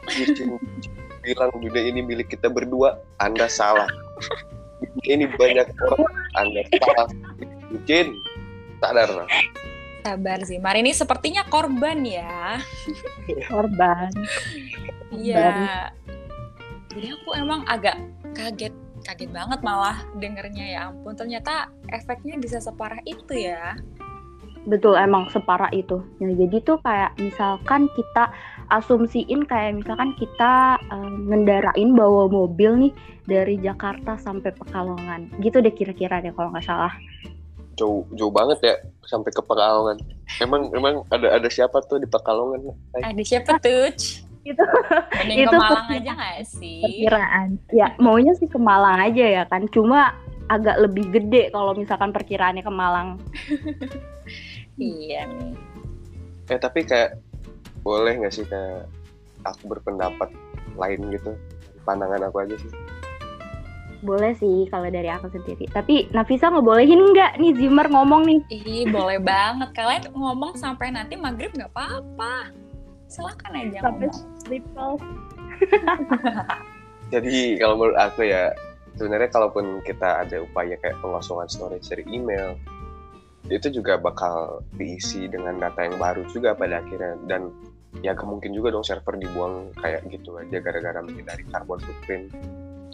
bilang 1.25 1.51
dunia 1.55 1.83
ini 1.87 1.99
milik 2.03 2.31
kita 2.35 2.51
berdua 2.51 2.99
anda 3.23 3.47
salah. 3.47 3.87
Ini 5.07 5.25
banyak 5.39 5.67
orang 5.79 6.13
anda 6.35 6.61
salah. 6.77 7.07
Mungkin 7.71 8.05
sadar 8.83 9.09
lah 9.09 9.29
sabar 10.07 10.39
sih. 10.47 10.55
Mari 10.63 10.87
ini 10.87 10.95
sepertinya 10.95 11.43
korban 11.51 11.99
ya. 12.07 12.63
Korban. 13.51 14.07
Iya. 15.11 15.91
Jadi 16.95 17.07
aku 17.11 17.29
emang 17.35 17.67
agak 17.67 17.99
kaget 18.31 18.71
kaget 19.03 19.29
banget 19.31 19.59
malah 19.59 19.99
dengernya 20.15 20.65
ya 20.71 20.79
ampun. 20.87 21.11
Ternyata 21.19 21.67
efeknya 21.91 22.39
bisa 22.39 22.63
separah 22.63 23.03
itu 23.03 23.35
ya 23.35 23.75
betul 24.67 24.99
emang 24.99 25.31
separah 25.31 25.71
itu. 25.71 26.03
Nah, 26.19 26.35
jadi 26.35 26.59
tuh 26.61 26.77
kayak 26.83 27.15
misalkan 27.17 27.87
kita 27.95 28.29
asumsiin 28.67 29.47
kayak 29.47 29.79
misalkan 29.79 30.11
kita 30.19 30.75
uh, 30.91 31.11
ngendarain 31.31 31.95
bawa 31.95 32.27
mobil 32.27 32.75
nih 32.87 32.93
dari 33.23 33.55
Jakarta 33.63 34.19
sampai 34.19 34.51
Pekalongan. 34.51 35.31
Gitu 35.39 35.63
deh 35.63 35.71
kira-kira 35.71 36.19
deh 36.19 36.35
kalau 36.35 36.51
nggak 36.51 36.67
salah. 36.67 36.91
Jauh 37.79 38.03
jauh 38.13 38.33
banget 38.33 38.59
ya 38.59 38.75
sampai 39.07 39.31
ke 39.31 39.39
Pekalongan. 39.39 40.03
Emang 40.43 40.67
emang 40.75 41.07
ada 41.15 41.39
ada 41.39 41.47
siapa 41.47 41.79
tuh 41.87 42.03
di 42.03 42.07
Pekalongan? 42.11 42.75
Ada 42.99 43.23
siapa 43.23 43.55
tuh? 43.63 43.87
itu 44.47 44.63
Mending 45.11 45.43
itu 45.43 45.51
ke 45.51 45.59
Malang 45.59 45.87
aja 45.91 46.11
gak 46.15 46.35
sih? 46.47 46.79
Perkiraan. 46.79 47.47
Ya, 47.75 47.91
maunya 47.99 48.31
sih 48.39 48.47
ke 48.47 48.55
Malang 48.55 49.03
aja 49.03 49.25
ya 49.27 49.43
kan. 49.43 49.67
Cuma 49.67 50.15
agak 50.47 50.79
lebih 50.79 51.11
gede 51.11 51.51
kalau 51.51 51.75
misalkan 51.75 52.15
perkiraannya 52.15 52.63
ke 52.63 52.71
Malang. 52.71 53.19
iya 54.81 55.27
nih. 55.29 55.53
Eh 56.47 56.59
tapi 56.61 56.87
kayak 56.87 57.19
boleh 57.83 58.17
nggak 58.17 58.33
sih 58.33 58.45
kayak 58.47 58.87
aku 59.43 59.77
berpendapat 59.77 60.31
lain 60.77 61.01
gitu? 61.11 61.35
Pandangan 61.83 62.29
aku 62.29 62.47
aja 62.47 62.55
sih. 62.57 62.71
Boleh 64.05 64.37
sih 64.37 64.69
kalau 64.69 64.87
dari 64.93 65.09
aku 65.09 65.27
sendiri. 65.33 65.65
Tapi 65.73 66.13
Nafisa 66.13 66.53
ngebolehin 66.53 67.01
nggak 67.13 67.41
nih? 67.41 67.53
Zimmer 67.57 67.89
ngomong 67.89 68.29
nih. 68.29 68.39
Ih 68.53 68.85
boleh 68.93 69.17
banget. 69.17 69.73
Kalian 69.73 70.13
ngomong 70.13 70.53
sampai 70.53 70.93
nanti 70.93 71.17
maghrib 71.17 71.49
nggak 71.51 71.73
apa-apa. 71.73 72.53
Silakan 73.07 73.55
aja 73.55 73.79
sampai 73.87 74.11
triple 74.43 74.99
jadi 77.13 77.55
kalau 77.59 77.75
menurut 77.79 77.97
aku 77.97 78.27
ya 78.27 78.51
sebenarnya 78.99 79.29
kalaupun 79.31 79.79
kita 79.87 80.25
ada 80.25 80.43
upaya 80.43 80.75
kayak 80.79 80.97
pengosongan 80.99 81.47
storage 81.47 81.87
dari 81.87 82.03
email 82.11 82.59
itu 83.47 83.67
juga 83.71 83.95
bakal 83.95 84.65
diisi 84.75 85.27
dengan 85.31 85.59
data 85.59 85.87
yang 85.87 85.95
baru 85.95 86.27
juga 86.29 86.53
pada 86.53 86.83
akhirnya. 86.83 87.15
Dan 87.25 87.51
ya 88.03 88.13
kemungkin 88.13 88.53
juga 88.53 88.69
dong 88.73 88.85
server 88.85 89.17
dibuang 89.17 89.73
kayak 89.79 90.05
gitu 90.11 90.37
aja 90.37 90.59
gara-gara 90.59 90.99
menghindari 91.01 91.43
carbon 91.49 91.79
footprint. 91.79 92.33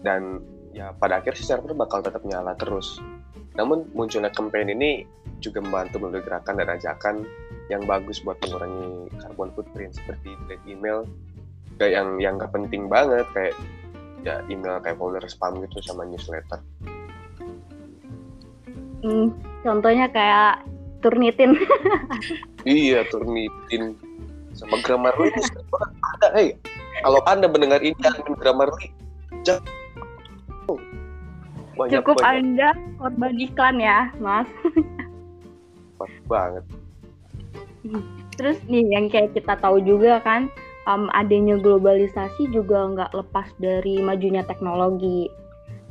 Dan 0.03 0.43
ya 0.73 0.93
pada 0.93 1.21
akhirnya 1.21 1.39
si 1.39 1.45
server 1.45 1.73
bakal 1.73 2.05
tetap 2.05 2.21
nyala 2.25 2.53
terus. 2.57 3.01
Namun 3.53 3.89
munculnya 3.93 4.33
campaign 4.33 4.73
ini 4.73 5.05
juga 5.43 5.61
membantu 5.61 6.01
melalui 6.01 6.25
gerakan 6.25 6.57
dan 6.57 6.69
ajakan 6.73 7.15
yang 7.71 7.83
bagus 7.85 8.19
buat 8.23 8.39
mengurangi 8.43 9.11
carbon 9.23 9.49
footprint 9.55 9.95
seperti 9.95 10.35
delete 10.45 10.65
email 10.67 11.07
kayak 11.79 11.93
yang 11.99 12.09
yang 12.19 12.33
gak 12.37 12.51
penting 12.51 12.91
banget 12.91 13.25
kayak 13.31 13.55
ya 14.23 14.39
email 14.47 14.79
kayak 14.79 14.95
folder 14.99 15.23
spam 15.27 15.59
gitu 15.63 15.79
sama 15.83 16.07
newsletter 16.07 16.59
Hmm, 19.03 19.35
contohnya 19.61 20.07
kayak 20.07 20.63
Turnitin. 21.03 21.59
iya, 22.63 23.03
Turnitin 23.11 23.99
sama 24.55 24.79
Grammarly 24.79 25.29
ada. 26.15 26.27
Hey, 26.31 26.55
kalau 27.03 27.19
anda 27.27 27.51
mendengar 27.51 27.83
ini 27.83 27.99
admin 27.99 28.35
Grammarly, 28.39 28.87
jangan 29.43 29.67
banyak, 31.73 31.99
Cukup 31.99 32.17
banyak. 32.21 32.37
anda 32.37 32.69
korban 33.01 33.33
iklan 33.41 33.77
ya, 33.81 33.99
Mas. 34.21 34.47
banget. 36.27 36.63
Terus 38.35 38.59
nih 38.67 38.83
yang 38.91 39.07
kayak 39.07 39.35
kita 39.35 39.55
tahu 39.59 39.79
juga 39.83 40.19
kan, 40.23 40.51
um, 40.87 41.07
adanya 41.15 41.55
globalisasi 41.59 42.51
juga 42.51 42.91
nggak 42.91 43.11
lepas 43.15 43.47
dari 43.59 44.03
majunya 44.03 44.43
teknologi. 44.43 45.31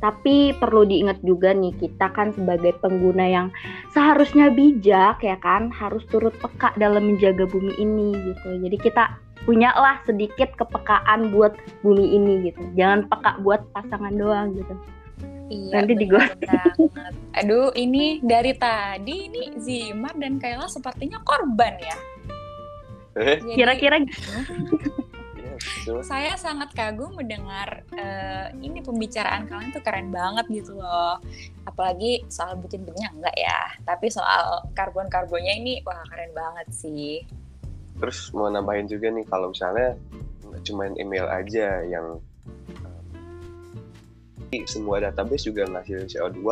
Tapi 0.03 0.51
perlu 0.59 0.83
diingat 0.83 1.23
juga 1.23 1.55
nih 1.55 1.71
kita 1.79 2.11
kan 2.11 2.35
sebagai 2.35 2.75
pengguna 2.83 3.23
yang 3.23 3.47
seharusnya 3.95 4.51
bijak 4.51 5.23
ya 5.23 5.39
kan 5.39 5.71
harus 5.71 6.03
turut 6.11 6.35
peka 6.43 6.75
dalam 6.75 7.07
menjaga 7.07 7.47
bumi 7.47 7.71
ini 7.79 8.11
gitu. 8.11 8.59
Jadi 8.67 8.77
kita 8.83 9.15
punyalah 9.47 10.03
sedikit 10.03 10.51
kepekaan 10.59 11.31
buat 11.31 11.55
bumi 11.87 12.19
ini 12.19 12.51
gitu. 12.51 12.59
Jangan 12.75 13.07
peka 13.07 13.39
buat 13.39 13.63
pasangan 13.71 14.11
doang 14.11 14.59
gitu. 14.59 14.75
Iya, 15.51 15.71
Nanti 15.79 15.93
digosip. 15.99 16.39
Aduh, 17.39 17.71
ini 17.75 18.23
dari 18.23 18.55
tadi 18.55 19.27
ini 19.31 19.55
Zimar 19.59 20.15
dan 20.19 20.39
Kayla 20.39 20.67
sepertinya 20.67 21.19
korban 21.23 21.79
ya. 21.79 21.97
Eh? 23.19 23.37
Kira-kira 23.53 24.01
gitu. 24.07 24.19
Saya 26.03 26.35
sangat 26.39 26.71
kagum 26.75 27.15
mendengar 27.15 27.83
uh, 27.95 28.47
ini 28.59 28.79
pembicaraan 28.83 29.47
kalian 29.47 29.71
tuh 29.71 29.83
keren 29.83 30.09
banget 30.11 30.45
gitu 30.51 30.79
loh. 30.79 31.19
Apalagi 31.67 32.23
soal 32.27 32.59
bikin 32.59 32.83
punya 32.83 33.11
enggak 33.11 33.35
ya, 33.35 33.61
tapi 33.87 34.11
soal 34.11 34.67
karbon-karbonnya 34.75 35.53
ini 35.59 35.73
wah 35.83 36.03
keren 36.07 36.31
banget 36.35 36.67
sih. 36.71 37.23
Terus 37.99 38.33
mau 38.35 38.49
nambahin 38.49 38.89
juga 38.89 39.11
nih 39.13 39.25
kalau 39.27 39.51
misalnya 39.51 39.95
cuma 40.63 40.87
email 40.95 41.27
aja 41.27 41.81
yang 41.83 42.21
semua 44.69 45.01
database 45.01 45.49
juga 45.49 45.65
ngasih 45.65 46.05
CO2 46.13 46.45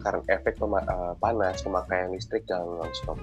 karena 0.00 0.22
efek 0.32 0.56
pema 0.56 0.80
uh, 0.88 1.12
panas 1.20 1.60
pemakaian 1.60 2.08
listrik 2.08 2.48
yang 2.48 2.64
non-stop. 2.80 3.20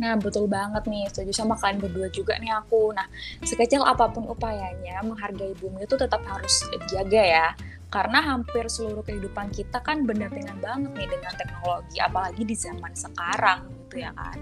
Nah, 0.00 0.16
betul 0.16 0.48
banget 0.48 0.88
nih, 0.88 1.04
setuju 1.12 1.44
sama 1.44 1.60
kalian 1.60 1.76
berdua 1.76 2.08
juga 2.08 2.40
nih 2.40 2.48
aku. 2.56 2.96
Nah, 2.96 3.04
sekecil 3.44 3.84
apa 3.84 4.08
pun 4.08 4.24
upayanya, 4.32 5.04
menghargai 5.04 5.52
bumi 5.60 5.84
itu 5.84 5.94
tetap 6.00 6.24
harus 6.24 6.64
dijaga 6.72 7.20
ya. 7.20 7.48
Karena 7.92 8.24
hampir 8.24 8.64
seluruh 8.70 9.04
kehidupan 9.04 9.52
kita 9.52 9.84
kan 9.84 10.08
berdampingan 10.08 10.56
banget 10.64 10.90
nih 10.96 11.08
dengan 11.10 11.32
teknologi, 11.36 12.00
apalagi 12.00 12.42
di 12.48 12.56
zaman 12.56 12.96
sekarang 12.96 13.68
gitu 13.84 14.00
ya 14.00 14.14
kan. 14.16 14.38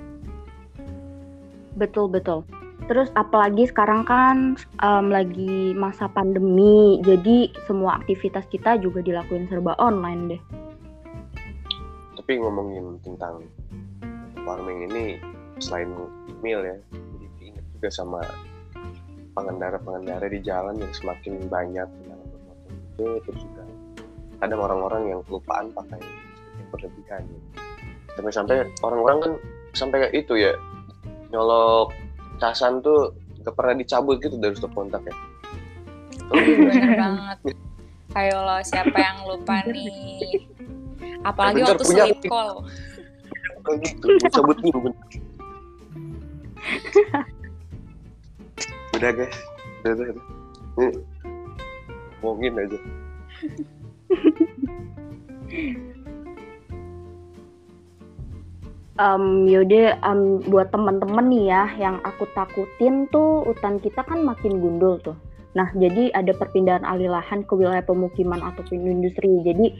Betul, 1.74 2.06
betul. 2.06 2.46
Terus 2.86 3.10
apalagi 3.18 3.66
sekarang 3.66 4.06
kan 4.06 4.54
um, 4.78 5.10
lagi 5.10 5.74
masa 5.74 6.06
pandemi, 6.06 7.02
jadi 7.02 7.50
semua 7.66 7.98
aktivitas 7.98 8.46
kita 8.46 8.78
juga 8.78 9.02
dilakuin 9.02 9.50
serba 9.50 9.74
online 9.82 10.22
deh. 10.30 10.42
Tapi 12.14 12.32
ngomongin 12.38 13.02
tentang 13.02 13.42
farming 14.46 14.88
ini, 14.92 15.18
selain 15.58 15.90
email 16.30 16.60
ya, 16.64 16.76
jadi 16.90 17.26
ingat 17.52 17.64
juga 17.76 17.88
sama 17.90 18.20
pengendara-pengendara 19.34 20.26
di 20.30 20.40
jalan 20.42 20.74
yang 20.78 20.92
semakin 20.94 21.46
banyak 21.46 21.88
yang 22.08 22.20
bermotor 22.30 22.72
itu, 22.74 23.06
terus 23.26 23.40
juga 23.46 23.64
ada 24.42 24.54
orang-orang 24.54 25.02
yang 25.14 25.20
kelupaan 25.26 25.70
pakai 25.74 26.00
yang 26.58 26.68
berlebihan. 26.74 27.22
Sampai-sampai 28.18 28.56
orang-orang 28.82 29.18
kan 29.22 29.32
sampai 29.74 29.96
kayak 30.06 30.14
itu 30.26 30.34
ya, 30.38 30.52
nyolok 31.30 31.94
casan 32.42 32.82
tuh 32.82 33.14
gak 33.42 33.54
pernah 33.54 33.74
dicabut 33.78 34.18
gitu 34.18 34.38
dari 34.38 34.54
stop 34.58 34.74
kontak 34.74 35.02
ya. 35.06 35.14
Bener 36.34 36.98
banget. 36.98 37.38
Ayo 38.16 38.42
lo 38.42 38.58
siapa 38.66 38.98
yang 38.98 39.18
lupa 39.28 39.62
nih? 39.68 40.48
Apalagi 41.22 41.62
waktu 41.62 41.84
sleep 41.86 42.20
call 42.26 42.66
gitu 43.84 44.06
cabut 44.32 44.56
dulu 44.64 44.90
bener 44.90 45.27
udah 48.98 49.10
guys. 49.14 49.38
Udah 49.84 49.92
udah, 49.94 50.06
udah. 50.12 51.02
ngomongin 52.22 52.54
aja. 52.58 52.78
Um, 58.98 59.46
yaudah 59.46 59.94
um, 60.02 60.42
buat 60.50 60.74
temen-temen 60.74 61.30
nih 61.30 61.44
ya 61.54 61.62
yang 61.78 62.02
aku 62.02 62.26
takutin 62.34 63.06
tuh 63.14 63.46
hutan 63.46 63.78
kita 63.78 64.02
kan 64.02 64.26
makin 64.26 64.58
gundul 64.58 64.98
tuh. 64.98 65.14
Nah 65.54 65.70
jadi 65.78 66.10
ada 66.18 66.34
perpindahan 66.34 66.82
alih 66.82 67.06
lahan 67.14 67.46
ke 67.46 67.54
wilayah 67.54 67.86
pemukiman 67.86 68.42
ataupun 68.42 68.82
industri. 68.82 69.30
Jadi 69.46 69.70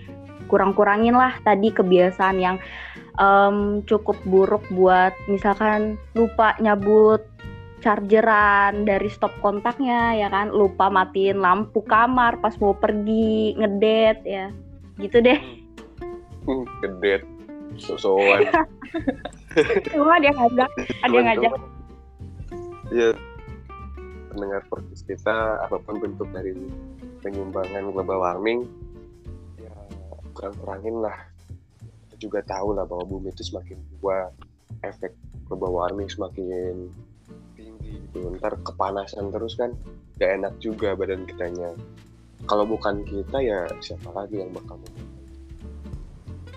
kurang-kurangin 0.49 1.15
lah 1.15 1.37
tadi 1.45 1.69
kebiasaan 1.71 2.37
yang 2.41 2.57
um, 3.21 3.85
cukup 3.85 4.17
buruk 4.25 4.65
buat 4.73 5.13
misalkan 5.29 6.01
lupa 6.17 6.57
nyabut 6.59 7.23
chargeran 7.79 8.83
dari 8.83 9.07
stop 9.07 9.31
kontaknya 9.39 10.17
ya 10.19 10.29
kan? 10.33 10.51
Lupa 10.51 10.91
matiin 10.91 11.39
lampu 11.39 11.85
kamar 11.87 12.43
pas 12.43 12.57
mau 12.59 12.75
pergi 12.75 13.55
ngedet 13.55 14.19
ya. 14.27 14.47
Gitu 14.99 15.23
deh. 15.23 15.39
Ngedet. 16.83 17.23
Sosokan 17.79 18.49
cuma 19.93 20.19
dia 20.19 20.33
ngajak 20.35 20.71
ada 21.05 21.15
yang 21.15 21.27
ngajak. 21.31 21.53
Ya 22.89 23.09
pendengar 24.33 24.63
podcast 24.71 25.05
kita 25.09 25.63
apa 25.67 25.77
pun 25.83 25.99
bentuk 25.99 26.29
dari 26.31 26.55
penyumbangan 27.23 27.91
global 27.91 28.23
warming 28.23 28.67
kurang-kurangin 30.39 31.03
lah 31.03 31.19
kita 32.07 32.17
juga 32.23 32.41
tahu 32.47 32.79
lah 32.79 32.87
bahwa 32.87 33.19
bumi 33.19 33.35
itu 33.35 33.43
semakin 33.43 33.83
tua 33.99 34.31
efek 34.87 35.19
global 35.51 35.75
warming 35.75 36.07
semakin 36.07 36.87
tinggi 37.59 37.99
gitu 38.07 38.31
ntar 38.39 38.55
kepanasan 38.63 39.35
terus 39.35 39.59
kan 39.59 39.75
gak 40.23 40.39
enak 40.39 40.55
juga 40.63 40.95
badan 40.95 41.27
kitanya 41.27 41.75
kalau 42.47 42.63
bukan 42.63 43.03
kita 43.03 43.43
ya 43.43 43.67
siapa 43.83 44.15
lagi 44.15 44.39
yang 44.39 44.55
bakal 44.55 44.79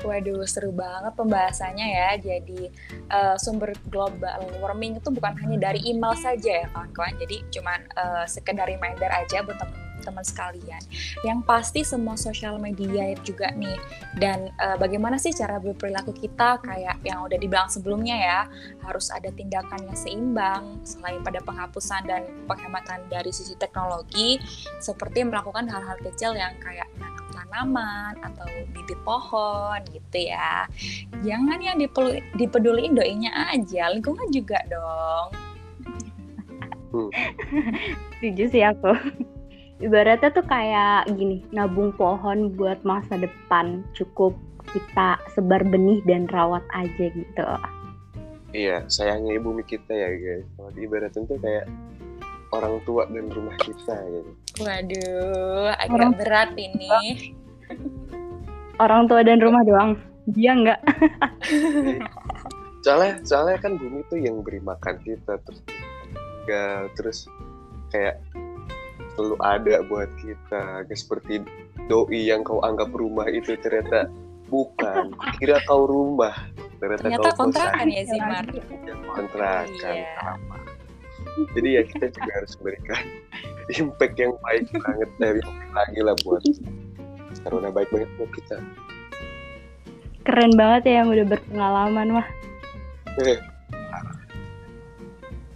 Waduh, 0.02 0.41
seru 0.50 0.74
banget 0.74 1.13
pembahasannya 1.13 1.88
ya. 1.94 2.10
Jadi 2.17 2.74
uh, 3.13 3.38
sumber 3.38 3.78
global 3.94 4.41
warming 4.58 4.98
itu 4.98 5.13
bukan 5.13 5.38
hanya 5.46 5.70
dari 5.70 5.78
email 5.86 6.17
saja 6.17 6.65
ya 6.65 6.67
kawan-kawan. 6.74 7.13
Jadi 7.22 7.46
cuman 7.54 7.80
uh, 7.94 8.26
sekedar 8.26 8.65
reminder 8.65 9.10
aja 9.13 9.46
buat 9.46 9.62
teman-teman 10.02 10.26
sekalian. 10.26 10.82
Yang 11.22 11.40
pasti 11.46 11.82
semua 11.86 12.18
sosial 12.18 12.58
media 12.58 13.14
juga 13.22 13.54
nih. 13.54 13.78
Dan 14.18 14.50
uh, 14.58 14.76
bagaimana 14.82 15.22
sih 15.22 15.30
cara 15.30 15.62
berperilaku 15.62 16.18
kita 16.18 16.58
kayak 16.66 16.98
yang 17.06 17.22
udah 17.22 17.38
dibilang 17.38 17.70
sebelumnya 17.70 18.18
ya. 18.18 18.40
Harus 18.82 19.14
ada 19.14 19.30
tindakan 19.30 19.86
yang 19.86 19.98
seimbang 19.98 20.82
selain 20.82 21.22
pada 21.22 21.38
penghapusan 21.46 22.10
dan 22.10 22.26
penghematan 22.50 23.06
dari 23.14 23.30
sisi 23.30 23.54
teknologi 23.62 24.42
seperti 24.82 25.22
melakukan 25.22 25.70
hal-hal 25.70 26.02
kecil 26.02 26.34
yang 26.34 26.58
kayak 26.58 26.90
tanaman 27.32 28.18
atau 28.26 28.48
bibit 28.74 28.98
pohon 29.06 29.80
gitu 29.94 30.18
ya. 30.34 30.66
Jangan 31.22 31.60
yang 31.62 31.78
dipeduliin 32.36 32.98
doinya 32.98 33.54
aja, 33.54 33.94
lingkungan 33.94 34.28
juga 34.34 34.60
dong. 34.68 35.28
Hmm. 36.92 37.12
Setuju 38.20 38.44
sih 38.52 38.64
aku. 38.68 38.92
Ibaratnya 39.82 40.30
tuh 40.30 40.46
kayak 40.46 41.10
gini, 41.17 41.41
nabung 41.50 41.89
pohon 41.98 42.54
buat 42.54 42.86
masa 42.86 43.17
depan 43.17 43.82
cukup 43.98 44.38
kita 44.70 45.17
sebar 45.34 45.65
benih 45.65 46.00
dan 46.06 46.30
rawat 46.30 46.62
aja 46.78 47.10
gitu. 47.10 47.48
Iya, 48.54 48.86
sayangnya 48.88 49.41
bumi 49.41 49.65
kita 49.65 49.89
ya 49.89 50.10
guys. 50.13 50.46
Kalau 50.54 50.72
ibaratnya 50.78 51.22
tuh 51.26 51.39
kayak 51.41 51.65
orang 52.54 52.78
tua 52.86 53.10
dan 53.10 53.26
rumah 53.32 53.58
kita 53.58 53.96
gitu. 54.06 54.32
Waduh, 54.62 55.72
agak 55.82 55.96
orang... 55.98 56.12
berat 56.13 56.52
ini. 56.60 56.91
Orang 58.78 59.10
tua 59.10 59.26
dan 59.26 59.41
rumah 59.41 59.65
doang. 59.65 59.98
Dia 60.30 60.54
enggak. 60.54 60.80
soalnya 62.86 63.22
soalnya 63.26 63.58
kan 63.62 63.78
bumi 63.78 64.02
tuh 64.10 64.17
yang 64.17 64.41
beri 64.41 64.58
makan 64.62 64.98
kita 65.06 65.38
terus 65.46 65.62
enggak 66.41 66.82
terus 66.98 67.17
kayak 67.94 68.17
selalu 69.13 69.36
ada 69.43 69.76
buat 69.88 70.10
kita. 70.19 70.88
Kayak 70.88 71.00
seperti 71.00 71.34
doi 71.89 72.32
yang 72.32 72.43
kau 72.43 72.63
anggap 72.63 72.91
rumah 72.95 73.28
itu 73.28 73.56
ternyata 73.60 74.08
bukan. 74.52 75.15
Kira 75.39 75.60
kau 75.67 75.88
rumah 75.88 76.36
ternyata, 76.82 77.02
ternyata 77.06 77.30
kau 77.38 77.45
kontrakan 77.45 77.88
ya 77.93 78.04
Zimar 78.10 78.45
kontrakan 79.13 79.93
iya. 79.93 80.34
jadi 81.54 81.69
ya 81.78 81.82
kita 81.86 82.06
juga 82.10 82.32
harus 82.41 82.52
memberikan 82.58 83.04
impact 83.80 84.15
yang 84.17 84.34
baik 84.41 84.65
banget 84.74 85.10
dari 85.21 85.41
lagi 85.71 86.00
lah 86.02 86.15
buat 86.26 86.41
karena 87.41 87.69
baik 87.74 87.89
banget 87.89 88.10
buat 88.19 88.32
kita. 88.38 88.58
Keren 90.21 90.54
banget 90.54 90.82
ya 90.86 90.93
yang 91.02 91.10
udah 91.10 91.26
berpengalaman 91.26 92.08
mah. 92.21 92.28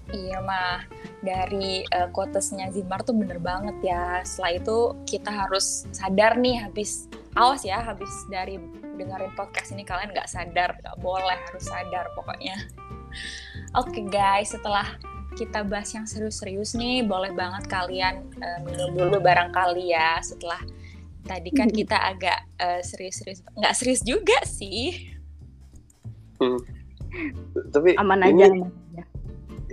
Iya 0.10 0.38
mah 0.42 0.82
dari 1.24 1.86
uh, 1.96 2.10
quotesnya 2.12 2.72
Zimar 2.74 3.04
tuh 3.06 3.16
bener 3.16 3.40
banget 3.40 3.76
ya 3.84 4.20
setelah 4.28 4.52
itu 4.60 4.78
kita 5.08 5.32
harus 5.32 5.88
sadar 5.96 6.36
nih 6.36 6.60
habis 6.60 7.08
awas 7.36 7.64
ya 7.64 7.80
habis 7.80 8.10
dari 8.28 8.60
dengerin 8.96 9.32
podcast 9.36 9.76
ini 9.76 9.84
kalian 9.84 10.12
nggak 10.12 10.28
sadar 10.28 10.76
nggak 10.80 10.98
boleh 11.00 11.38
harus 11.50 11.64
sadar 11.68 12.12
pokoknya 12.16 12.56
oke 13.80 13.92
okay, 13.92 14.04
guys 14.08 14.52
setelah 14.52 14.96
kita 15.36 15.68
bahas 15.68 15.92
yang 15.92 16.08
serius-serius 16.08 16.80
nih, 16.80 17.04
boleh 17.04 17.36
banget 17.36 17.68
kalian 17.68 18.24
uh, 18.40 18.60
minum 18.64 18.96
dulu 18.96 19.20
barangkali 19.20 19.92
ya 19.92 20.24
setelah 20.24 20.64
tadi 21.28 21.52
kan 21.52 21.68
hmm. 21.68 21.78
kita 21.84 21.98
agak 22.00 22.40
uh, 22.58 22.80
serius-serius, 22.80 23.44
nggak 23.54 23.76
serius 23.76 24.02
juga 24.02 24.40
sih. 24.48 25.12
Hmm. 26.40 26.60
Tapi 27.76 28.00
aman 28.00 28.32
ini, 28.32 28.42
aja, 28.42 28.46
aman 28.48 28.72
aja. 28.72 29.04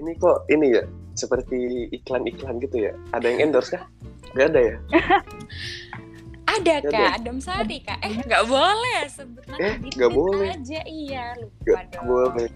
Ini 0.03 0.11
kok 0.19 0.51
ini 0.51 0.67
ya 0.75 0.83
seperti 1.15 1.89
iklan-iklan 1.93 2.61
gitu 2.61 2.91
ya? 2.91 2.93
Ada 3.13 3.27
yang 3.29 3.51
endorse 3.51 3.77
kah? 3.77 3.85
Gak 4.33 4.55
ada 4.55 4.61
ya? 4.61 4.77
ada 6.59 6.75
gak 6.85 6.93
kak, 6.93 7.11
Adam 7.21 7.39
Sari 7.41 7.79
kak. 7.81 7.99
Eh 8.05 8.13
nggak 8.29 8.45
boleh 8.45 9.01
sebetulnya. 9.09 9.61
Eh 9.61 9.75
nggak 9.81 10.13
boleh. 10.13 10.49
Aja 10.53 10.81
iya 10.85 11.33
lupa 11.41 11.81
gak 11.81 11.85
dong. 11.97 12.05
boleh 12.09 12.49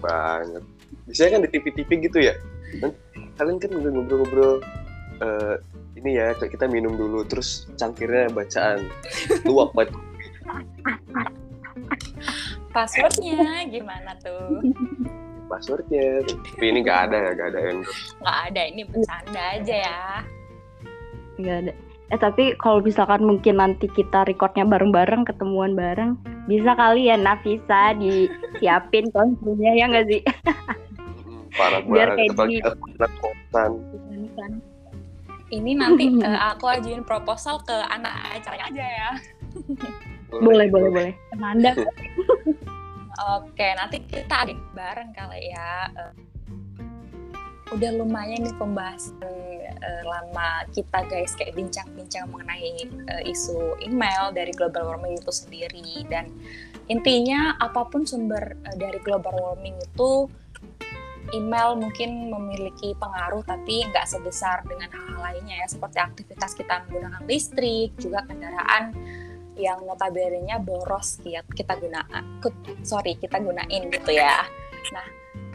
banget 0.00 0.64
biasanya 1.06 1.30
kan 1.38 1.40
di 1.46 1.50
TV-TV 1.54 1.90
gitu 2.10 2.18
ya 2.18 2.34
kan 2.82 2.90
kalian 3.38 3.58
kan 3.62 3.70
ngobrol-ngobrol 3.70 4.58
uh, 5.22 5.54
ini 5.96 6.18
ya 6.18 6.34
kita 6.34 6.66
minum 6.66 6.98
dulu 6.98 7.22
terus 7.24 7.70
cangkirnya 7.78 8.28
bacaan 8.34 8.90
luap 9.46 9.70
banget 9.72 9.94
passwordnya 12.74 13.64
gimana 13.70 14.18
tuh 14.20 14.60
passwordnya 15.46 16.22
tapi 16.26 16.64
ini 16.68 16.78
nggak 16.82 17.00
ada 17.10 17.16
ya 17.16 17.30
nggak 17.34 17.48
ada 17.54 17.60
yang 17.60 17.78
nggak 18.22 18.38
ada 18.50 18.60
ini 18.66 18.82
bercanda 18.84 19.42
aja 19.56 19.76
ya 19.86 20.00
nggak 21.36 21.58
ada 21.66 21.72
Eh 22.06 22.18
tapi 22.22 22.54
kalau 22.62 22.78
misalkan 22.78 23.26
mungkin 23.26 23.58
nanti 23.58 23.90
kita 23.90 24.22
recordnya 24.30 24.62
bareng-bareng, 24.62 25.26
ketemuan 25.26 25.74
bareng, 25.74 26.14
bisa 26.46 26.78
kali 26.78 27.10
ya 27.10 27.18
Nafisa 27.18 27.98
disiapin 27.98 29.10
konsulnya 29.10 29.74
ya 29.74 29.90
nggak 29.90 30.06
sih? 30.06 30.22
Parah 31.58 31.82
Biar 31.82 32.14
banget. 32.14 32.30
Kayak 32.30 32.46
di 32.46 32.62
Ini 35.46 35.72
nanti 35.78 36.04
uh, 36.22 36.38
aku 36.54 36.70
ajuin 36.78 37.02
proposal 37.02 37.58
ke 37.66 37.74
anak 37.74 38.38
acaranya 38.38 38.66
aja 38.70 38.84
ya. 38.86 39.10
boleh, 40.30 40.70
boleh, 40.70 40.90
boleh. 40.94 41.12
Anda. 41.42 41.74
Oke, 43.16 43.68
nanti 43.76 44.04
kita 44.04 44.44
bareng 44.76 45.10
kali 45.16 45.48
ya. 45.48 45.88
Uh, 45.96 46.12
udah 47.74 47.90
lumayan 47.98 48.46
nih 48.46 48.54
pembahasan 48.62 49.18
uh, 49.82 50.02
lama 50.06 50.62
kita 50.70 51.02
guys 51.10 51.34
kayak 51.34 51.58
bincang-bincang 51.58 52.30
mengenai 52.30 52.86
uh, 53.10 53.22
isu 53.26 53.82
email 53.82 54.30
dari 54.30 54.54
global 54.54 54.86
warming 54.86 55.18
itu 55.18 55.32
sendiri 55.34 56.06
dan 56.06 56.30
intinya 56.86 57.58
apa 57.58 57.82
pun 57.90 58.06
sumber 58.06 58.54
dari 58.78 59.02
global 59.02 59.34
warming 59.34 59.74
itu 59.82 60.30
email 61.34 61.74
mungkin 61.74 62.30
memiliki 62.30 62.94
pengaruh 63.02 63.42
tapi 63.42 63.82
nggak 63.90 64.06
sebesar 64.06 64.62
dengan 64.62 64.86
hal-hal 64.94 65.18
lainnya 65.18 65.58
ya 65.58 65.66
seperti 65.66 65.98
aktivitas 65.98 66.54
kita 66.54 66.86
menggunakan 66.86 67.22
listrik 67.26 67.90
juga 67.98 68.22
kendaraan 68.30 68.94
yang 69.56 69.80
notabene-nya 69.82 70.60
boros 70.60 71.20
ya 71.24 71.40
kita 71.52 71.76
guna 71.80 72.04
sorry 72.84 73.16
kita 73.16 73.40
gunain 73.40 73.88
gitu 73.88 74.12
ya 74.12 74.44
nah 74.92 75.06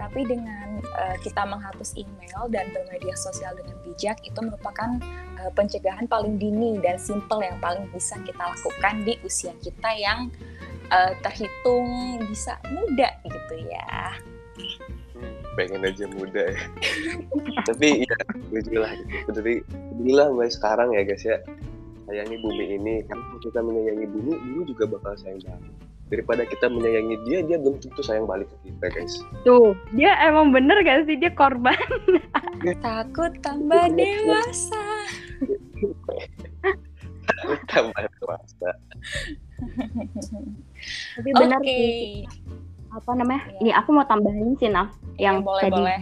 tapi 0.02 0.26
dengan 0.26 0.82
uh, 0.98 1.18
kita 1.22 1.46
menghapus 1.46 1.94
email 1.94 2.50
dan 2.50 2.74
bermedia 2.74 3.14
sosial 3.14 3.54
dengan 3.54 3.78
bijak 3.86 4.18
itu 4.26 4.40
merupakan 4.42 4.98
uh, 5.38 5.52
pencegahan 5.54 6.10
paling 6.10 6.42
dini 6.42 6.82
dan 6.82 6.98
simple 6.98 7.46
yang 7.46 7.58
paling 7.62 7.86
bisa 7.94 8.18
kita 8.26 8.42
lakukan 8.42 9.06
di 9.06 9.14
usia 9.22 9.54
kita 9.62 9.90
yang 9.94 10.34
uh, 10.90 11.14
terhitung 11.22 12.18
bisa 12.26 12.58
muda 12.74 13.14
gitu 13.30 13.56
ya. 13.70 14.18
Hmm, 15.14 15.34
pengen 15.54 15.86
aja 15.86 16.06
muda 16.10 16.50
ya. 16.50 16.62
tapi 17.70 18.02
ya 18.02 18.18
gue 18.50 18.80
lah 18.82 18.92
gitu. 18.98 19.30
Tapi 19.38 19.54
inilah 20.02 20.34
mulai 20.34 20.50
sekarang 20.50 20.98
ya 20.98 21.06
guys 21.06 21.22
ya 21.22 21.38
sayangi 22.12 22.36
bumi 22.44 22.66
ini. 22.76 22.96
Karena 23.08 23.24
kita 23.40 23.60
menyayangi 23.64 24.06
bumi 24.12 24.34
bumi 24.36 24.62
juga 24.68 24.84
bakal 24.92 25.16
sayang 25.16 25.40
banget. 25.48 25.72
Daripada 26.12 26.44
kita 26.44 26.68
menyayangi 26.68 27.16
dia 27.24 27.40
dia 27.48 27.56
belum 27.56 27.80
tentu 27.80 28.04
sayang 28.04 28.28
balik 28.28 28.52
ke 28.52 28.68
kita 28.68 28.92
guys. 28.92 29.24
Tuh 29.48 29.72
dia 29.96 30.12
emang 30.28 30.52
bener 30.52 30.84
gak 30.84 31.08
sih? 31.08 31.16
Dia 31.16 31.32
korban. 31.32 31.80
Takut 32.84 33.32
tambah 33.40 33.88
dewasa. 33.96 34.84
Tambah 37.72 38.04
dewasa. 38.20 38.70
Tapi 41.16 41.30
benar 41.32 41.64
okay. 41.64 41.80
sih. 41.80 42.28
Apa 42.92 43.16
namanya? 43.16 43.48
Ya. 43.48 43.60
ini 43.64 43.72
aku 43.72 43.90
mau 43.96 44.04
tambahin 44.04 44.52
sih 44.60 44.68
nah 44.68 44.92
yang 45.16 45.40
ya, 45.40 45.48
boleh, 45.48 45.64
tadi 45.64 45.80
boleh. 45.80 46.02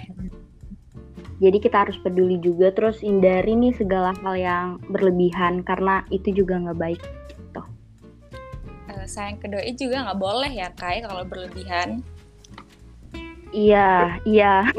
Jadi 1.39 1.57
kita 1.59 1.87
harus 1.87 1.97
peduli 2.03 2.37
juga 2.43 2.71
terus 2.75 2.99
hindari 2.99 3.55
nih 3.55 3.73
segala 3.75 4.11
hal 4.23 4.35
yang 4.35 4.67
berlebihan 4.91 5.63
karena 5.63 6.03
itu 6.11 6.35
juga 6.35 6.59
nggak 6.59 6.79
baik 6.79 7.01
sayang 9.09 9.41
ke 9.41 9.49
doi 9.49 9.73
juga 9.73 10.05
nggak 10.05 10.21
boleh 10.21 10.51
ya 10.53 10.69
kai 10.77 11.01
kalau 11.01 11.25
berlebihan. 11.25 12.05
Iya 13.49 14.21
iya. 14.29 14.69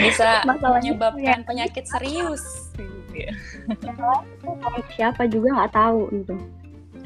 Bisa 0.00 0.40
menyebabkan 0.64 1.44
penyakit 1.44 1.84
serius. 1.84 2.72
Siapa 4.96 5.28
juga 5.28 5.48
nggak 5.60 5.72
tahu 5.76 6.00
itu 6.10 6.34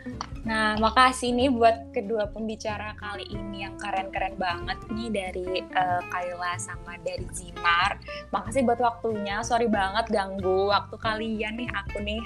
Nah, 0.49 0.81
makasih 0.81 1.37
nih 1.37 1.53
buat 1.53 1.93
kedua 1.93 2.33
pembicara 2.33 2.97
kali 2.97 3.29
ini 3.29 3.69
yang 3.69 3.77
keren-keren 3.77 4.33
banget 4.41 4.81
nih 4.89 5.09
dari 5.13 5.61
uh, 5.77 6.01
Kayla 6.09 6.57
sama 6.57 6.97
dari 7.05 7.29
Zimar. 7.37 8.01
Makasih 8.33 8.65
buat 8.65 8.81
waktunya. 8.81 9.45
Sorry 9.45 9.69
banget 9.69 10.09
ganggu 10.09 10.73
waktu 10.73 10.97
kalian 10.97 11.53
nih 11.61 11.69
aku 11.69 12.01
nih. 12.01 12.25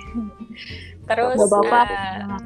Terus 1.11 1.35
Bapak. 1.51 1.87
Uh, 1.91 2.39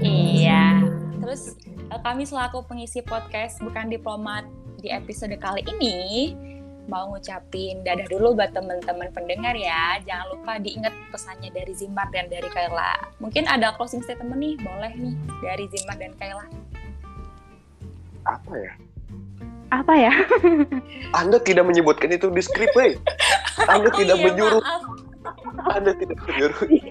iya. 0.00 0.80
Terus 1.20 1.60
uh, 1.92 2.00
kami 2.00 2.24
selaku 2.24 2.64
pengisi 2.64 3.04
podcast 3.04 3.60
bukan 3.60 3.92
diplomat 3.92 4.48
di 4.80 4.88
episode 4.88 5.36
kali 5.36 5.60
ini 5.76 6.32
mau 6.90 7.06
ngucapin 7.14 7.86
dadah 7.86 8.10
dulu 8.10 8.34
buat 8.34 8.50
teman-teman 8.50 9.08
pendengar 9.14 9.54
ya. 9.54 10.02
Jangan 10.02 10.26
lupa 10.34 10.58
diingat 10.58 10.90
pesannya 11.14 11.54
dari 11.54 11.70
Zimar 11.70 12.10
dan 12.10 12.26
dari 12.26 12.50
Kayla. 12.50 13.14
Mungkin 13.22 13.46
ada 13.46 13.70
closing 13.78 14.02
statement 14.02 14.34
nih, 14.34 14.58
boleh 14.58 14.92
nih 14.98 15.14
dari 15.38 15.64
Zimar 15.70 15.94
dan 15.96 16.12
Kayla. 16.18 16.44
Apa 18.26 18.52
ya? 18.58 18.72
Apa 19.70 19.94
ya? 19.94 20.14
Anda 21.22 21.38
tidak 21.38 21.70
menyebutkan 21.70 22.10
itu 22.10 22.26
di 22.34 22.42
skrip. 22.42 22.74
Anda 23.72 23.88
oh, 23.88 23.94
tidak 23.94 24.18
iya, 24.18 24.24
menyuruh. 24.26 24.62
Maaf. 24.66 24.82
Anda 25.78 25.92
tidak 25.94 26.18
menyuruh 26.26 26.62
itu 26.74 26.89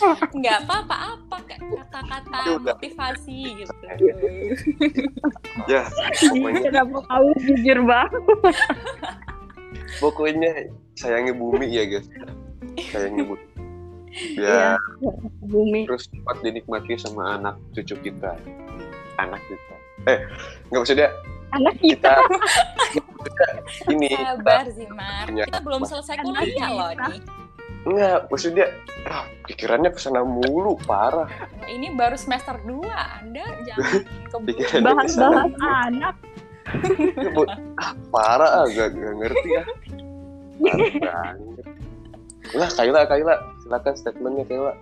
nggak 0.38 0.56
apa-apa 0.66 0.96
apa 1.16 1.36
kata-kata 1.46 2.40
motivasi 2.60 3.40
gitu. 3.62 3.74
Ya 5.68 5.86
pokoknya. 5.88 6.60
kenapa 6.68 6.98
kamu 7.06 7.30
jujur 7.44 7.78
banget? 7.84 8.22
Pokoknya 10.00 10.50
sayangi 10.96 11.32
bumi 11.36 11.66
ya 11.68 11.84
guys. 11.86 12.08
Sayangi 12.90 13.22
bumi. 13.26 13.44
Ya, 14.36 14.76
ya 14.76 15.12
bumi. 15.44 15.88
Terus 15.88 16.08
cepat 16.08 16.36
dinikmati 16.44 17.00
sama 17.00 17.40
anak 17.40 17.56
cucu 17.72 17.96
kita. 18.00 18.36
Anak 19.20 19.40
kita. 19.48 19.74
Eh 20.08 20.18
nggak 20.68 20.80
maksudnya 20.82 21.08
anak 21.52 21.76
kita, 21.84 22.16
kita. 22.96 23.46
Ini 23.92 24.08
sabar 24.16 24.66
sih 24.72 24.88
Mar. 24.88 25.26
kita 25.28 25.58
belum 25.60 25.82
selesai 25.84 26.16
kuliah 26.24 26.70
loh 26.72 26.90
nih 26.96 27.20
Enggak, 27.82 28.30
maksudnya 28.30 28.66
ah, 29.10 29.26
pikirannya 29.50 29.90
ke 29.90 29.98
sana 29.98 30.22
mulu, 30.22 30.78
parah. 30.86 31.26
Ini 31.66 31.98
baru 31.98 32.14
semester 32.14 32.54
2, 32.62 32.78
Anda 32.86 33.44
jangan 33.66 34.02
keburu 34.30 34.78
bahas-bahas 34.86 35.52
anak. 35.58 36.14
ah, 37.82 37.92
parah, 38.14 38.50
ah, 38.62 38.66
gak, 38.70 38.94
gak 38.94 39.14
ngerti 39.18 39.48
ya. 39.50 39.64
Lah, 42.54 42.70
Kayla, 42.70 43.00
Kayla, 43.10 43.34
silakan 43.66 43.94
statementnya 43.98 44.44
Kayla. 44.46 44.72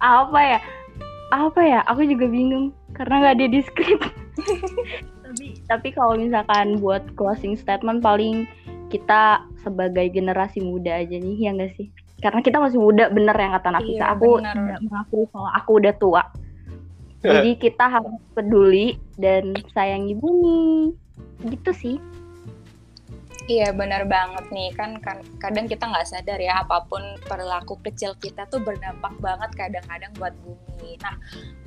Apa 0.00 0.40
ya? 0.40 0.60
Apa 1.32 1.60
ya? 1.60 1.80
Aku 1.92 2.04
juga 2.08 2.28
bingung 2.28 2.72
karena 2.96 3.20
nggak 3.20 3.34
ada 3.40 3.46
di 3.50 3.60
skrip. 3.60 4.00
tapi 5.24 5.46
tapi 5.66 5.88
kalau 5.90 6.14
misalkan 6.14 6.78
buat 6.78 7.02
closing 7.18 7.58
statement 7.58 8.00
paling 8.00 8.46
kita 8.88 9.42
sebagai 9.64 10.06
generasi 10.12 10.60
muda 10.60 11.00
aja 11.00 11.16
nih 11.16 11.36
ya 11.48 11.50
enggak 11.56 11.72
sih? 11.80 11.88
Karena 12.20 12.40
kita 12.40 12.62
masih 12.62 12.78
muda 12.78 13.10
bener 13.10 13.36
yang 13.36 13.52
kata 13.58 13.68
Nafisa 13.74 13.96
iya, 13.96 14.06
aku 14.14 14.28
tidak 14.40 14.80
mengakui 14.84 15.24
kalau 15.32 15.50
aku 15.50 15.70
udah 15.82 15.94
tua. 15.98 16.22
Jadi 17.24 17.50
kita 17.64 17.84
harus 17.88 18.20
peduli 18.36 19.00
dan 19.16 19.56
sayangi 19.72 20.14
bumi. 20.16 20.92
Gitu 21.44 21.70
sih. 21.72 21.96
Iya 23.44 23.76
benar 23.76 24.08
banget 24.08 24.48
nih. 24.48 24.72
Kan, 24.72 25.04
kan 25.04 25.20
kadang 25.36 25.68
kita 25.68 25.84
nggak 25.84 26.08
sadar 26.08 26.40
ya 26.40 26.64
apa 26.64 26.88
pun 26.88 27.04
perilaku 27.28 27.76
kecil 27.84 28.16
kita 28.16 28.48
tuh 28.48 28.64
berdampak 28.64 29.12
banget 29.20 29.50
kadang-kadang 29.52 30.12
buat 30.16 30.32
bumi. 30.40 30.96
Nah 31.04 31.16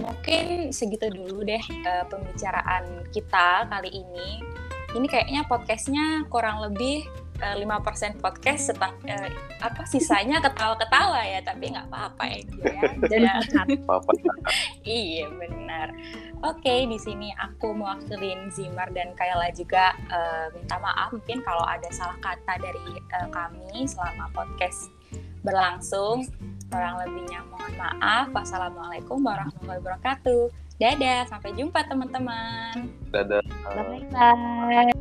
mungkin 0.02 0.74
segitu 0.74 1.14
dulu 1.14 1.46
deh 1.46 1.62
uh, 1.86 2.06
pembicaraan 2.10 3.06
kita 3.14 3.70
kali 3.70 3.94
ini. 3.94 4.42
Ini 4.98 5.06
kayaknya 5.06 5.46
podcastnya 5.46 6.26
kurang 6.34 6.64
lebih 6.66 7.06
lima 7.58 7.78
persen 7.82 8.18
podcast 8.18 8.74
setang 8.74 8.98
uh, 9.06 9.30
apa 9.62 9.86
sisanya 9.86 10.42
ketawa-ketawa 10.42 11.22
ya 11.22 11.40
tapi 11.46 11.70
nggak 11.70 11.88
apa-apa 11.90 12.24
ya 12.28 12.40
ya 13.14 13.34
iya 14.84 15.26
benar 15.38 15.94
oke 16.42 16.76
di 16.90 16.98
sini 16.98 17.30
aku 17.38 17.74
mewakilin 17.78 18.50
Zimar 18.50 18.90
dan 18.92 19.14
Kayla 19.14 19.54
juga 19.54 19.94
uh, 20.10 20.50
minta 20.54 20.82
maaf 20.82 21.14
mungkin 21.14 21.46
kalau 21.46 21.66
ada 21.66 21.88
salah 21.94 22.18
kata 22.22 22.58
dari 22.58 22.98
uh, 23.22 23.30
kami 23.30 23.86
selama 23.86 24.30
podcast 24.34 24.90
berlangsung 25.46 26.26
kurang 26.68 27.00
lebihnya 27.00 27.46
mohon 27.54 27.74
maaf 27.80 28.28
wassalamualaikum 28.34 29.22
warahmatullahi 29.24 29.80
wabarakatuh 29.80 30.68
Dadah, 30.78 31.26
sampai 31.26 31.58
jumpa 31.58 31.82
teman-teman. 31.90 32.94
Dadah. 33.10 33.42
Bye-bye. 33.66 34.94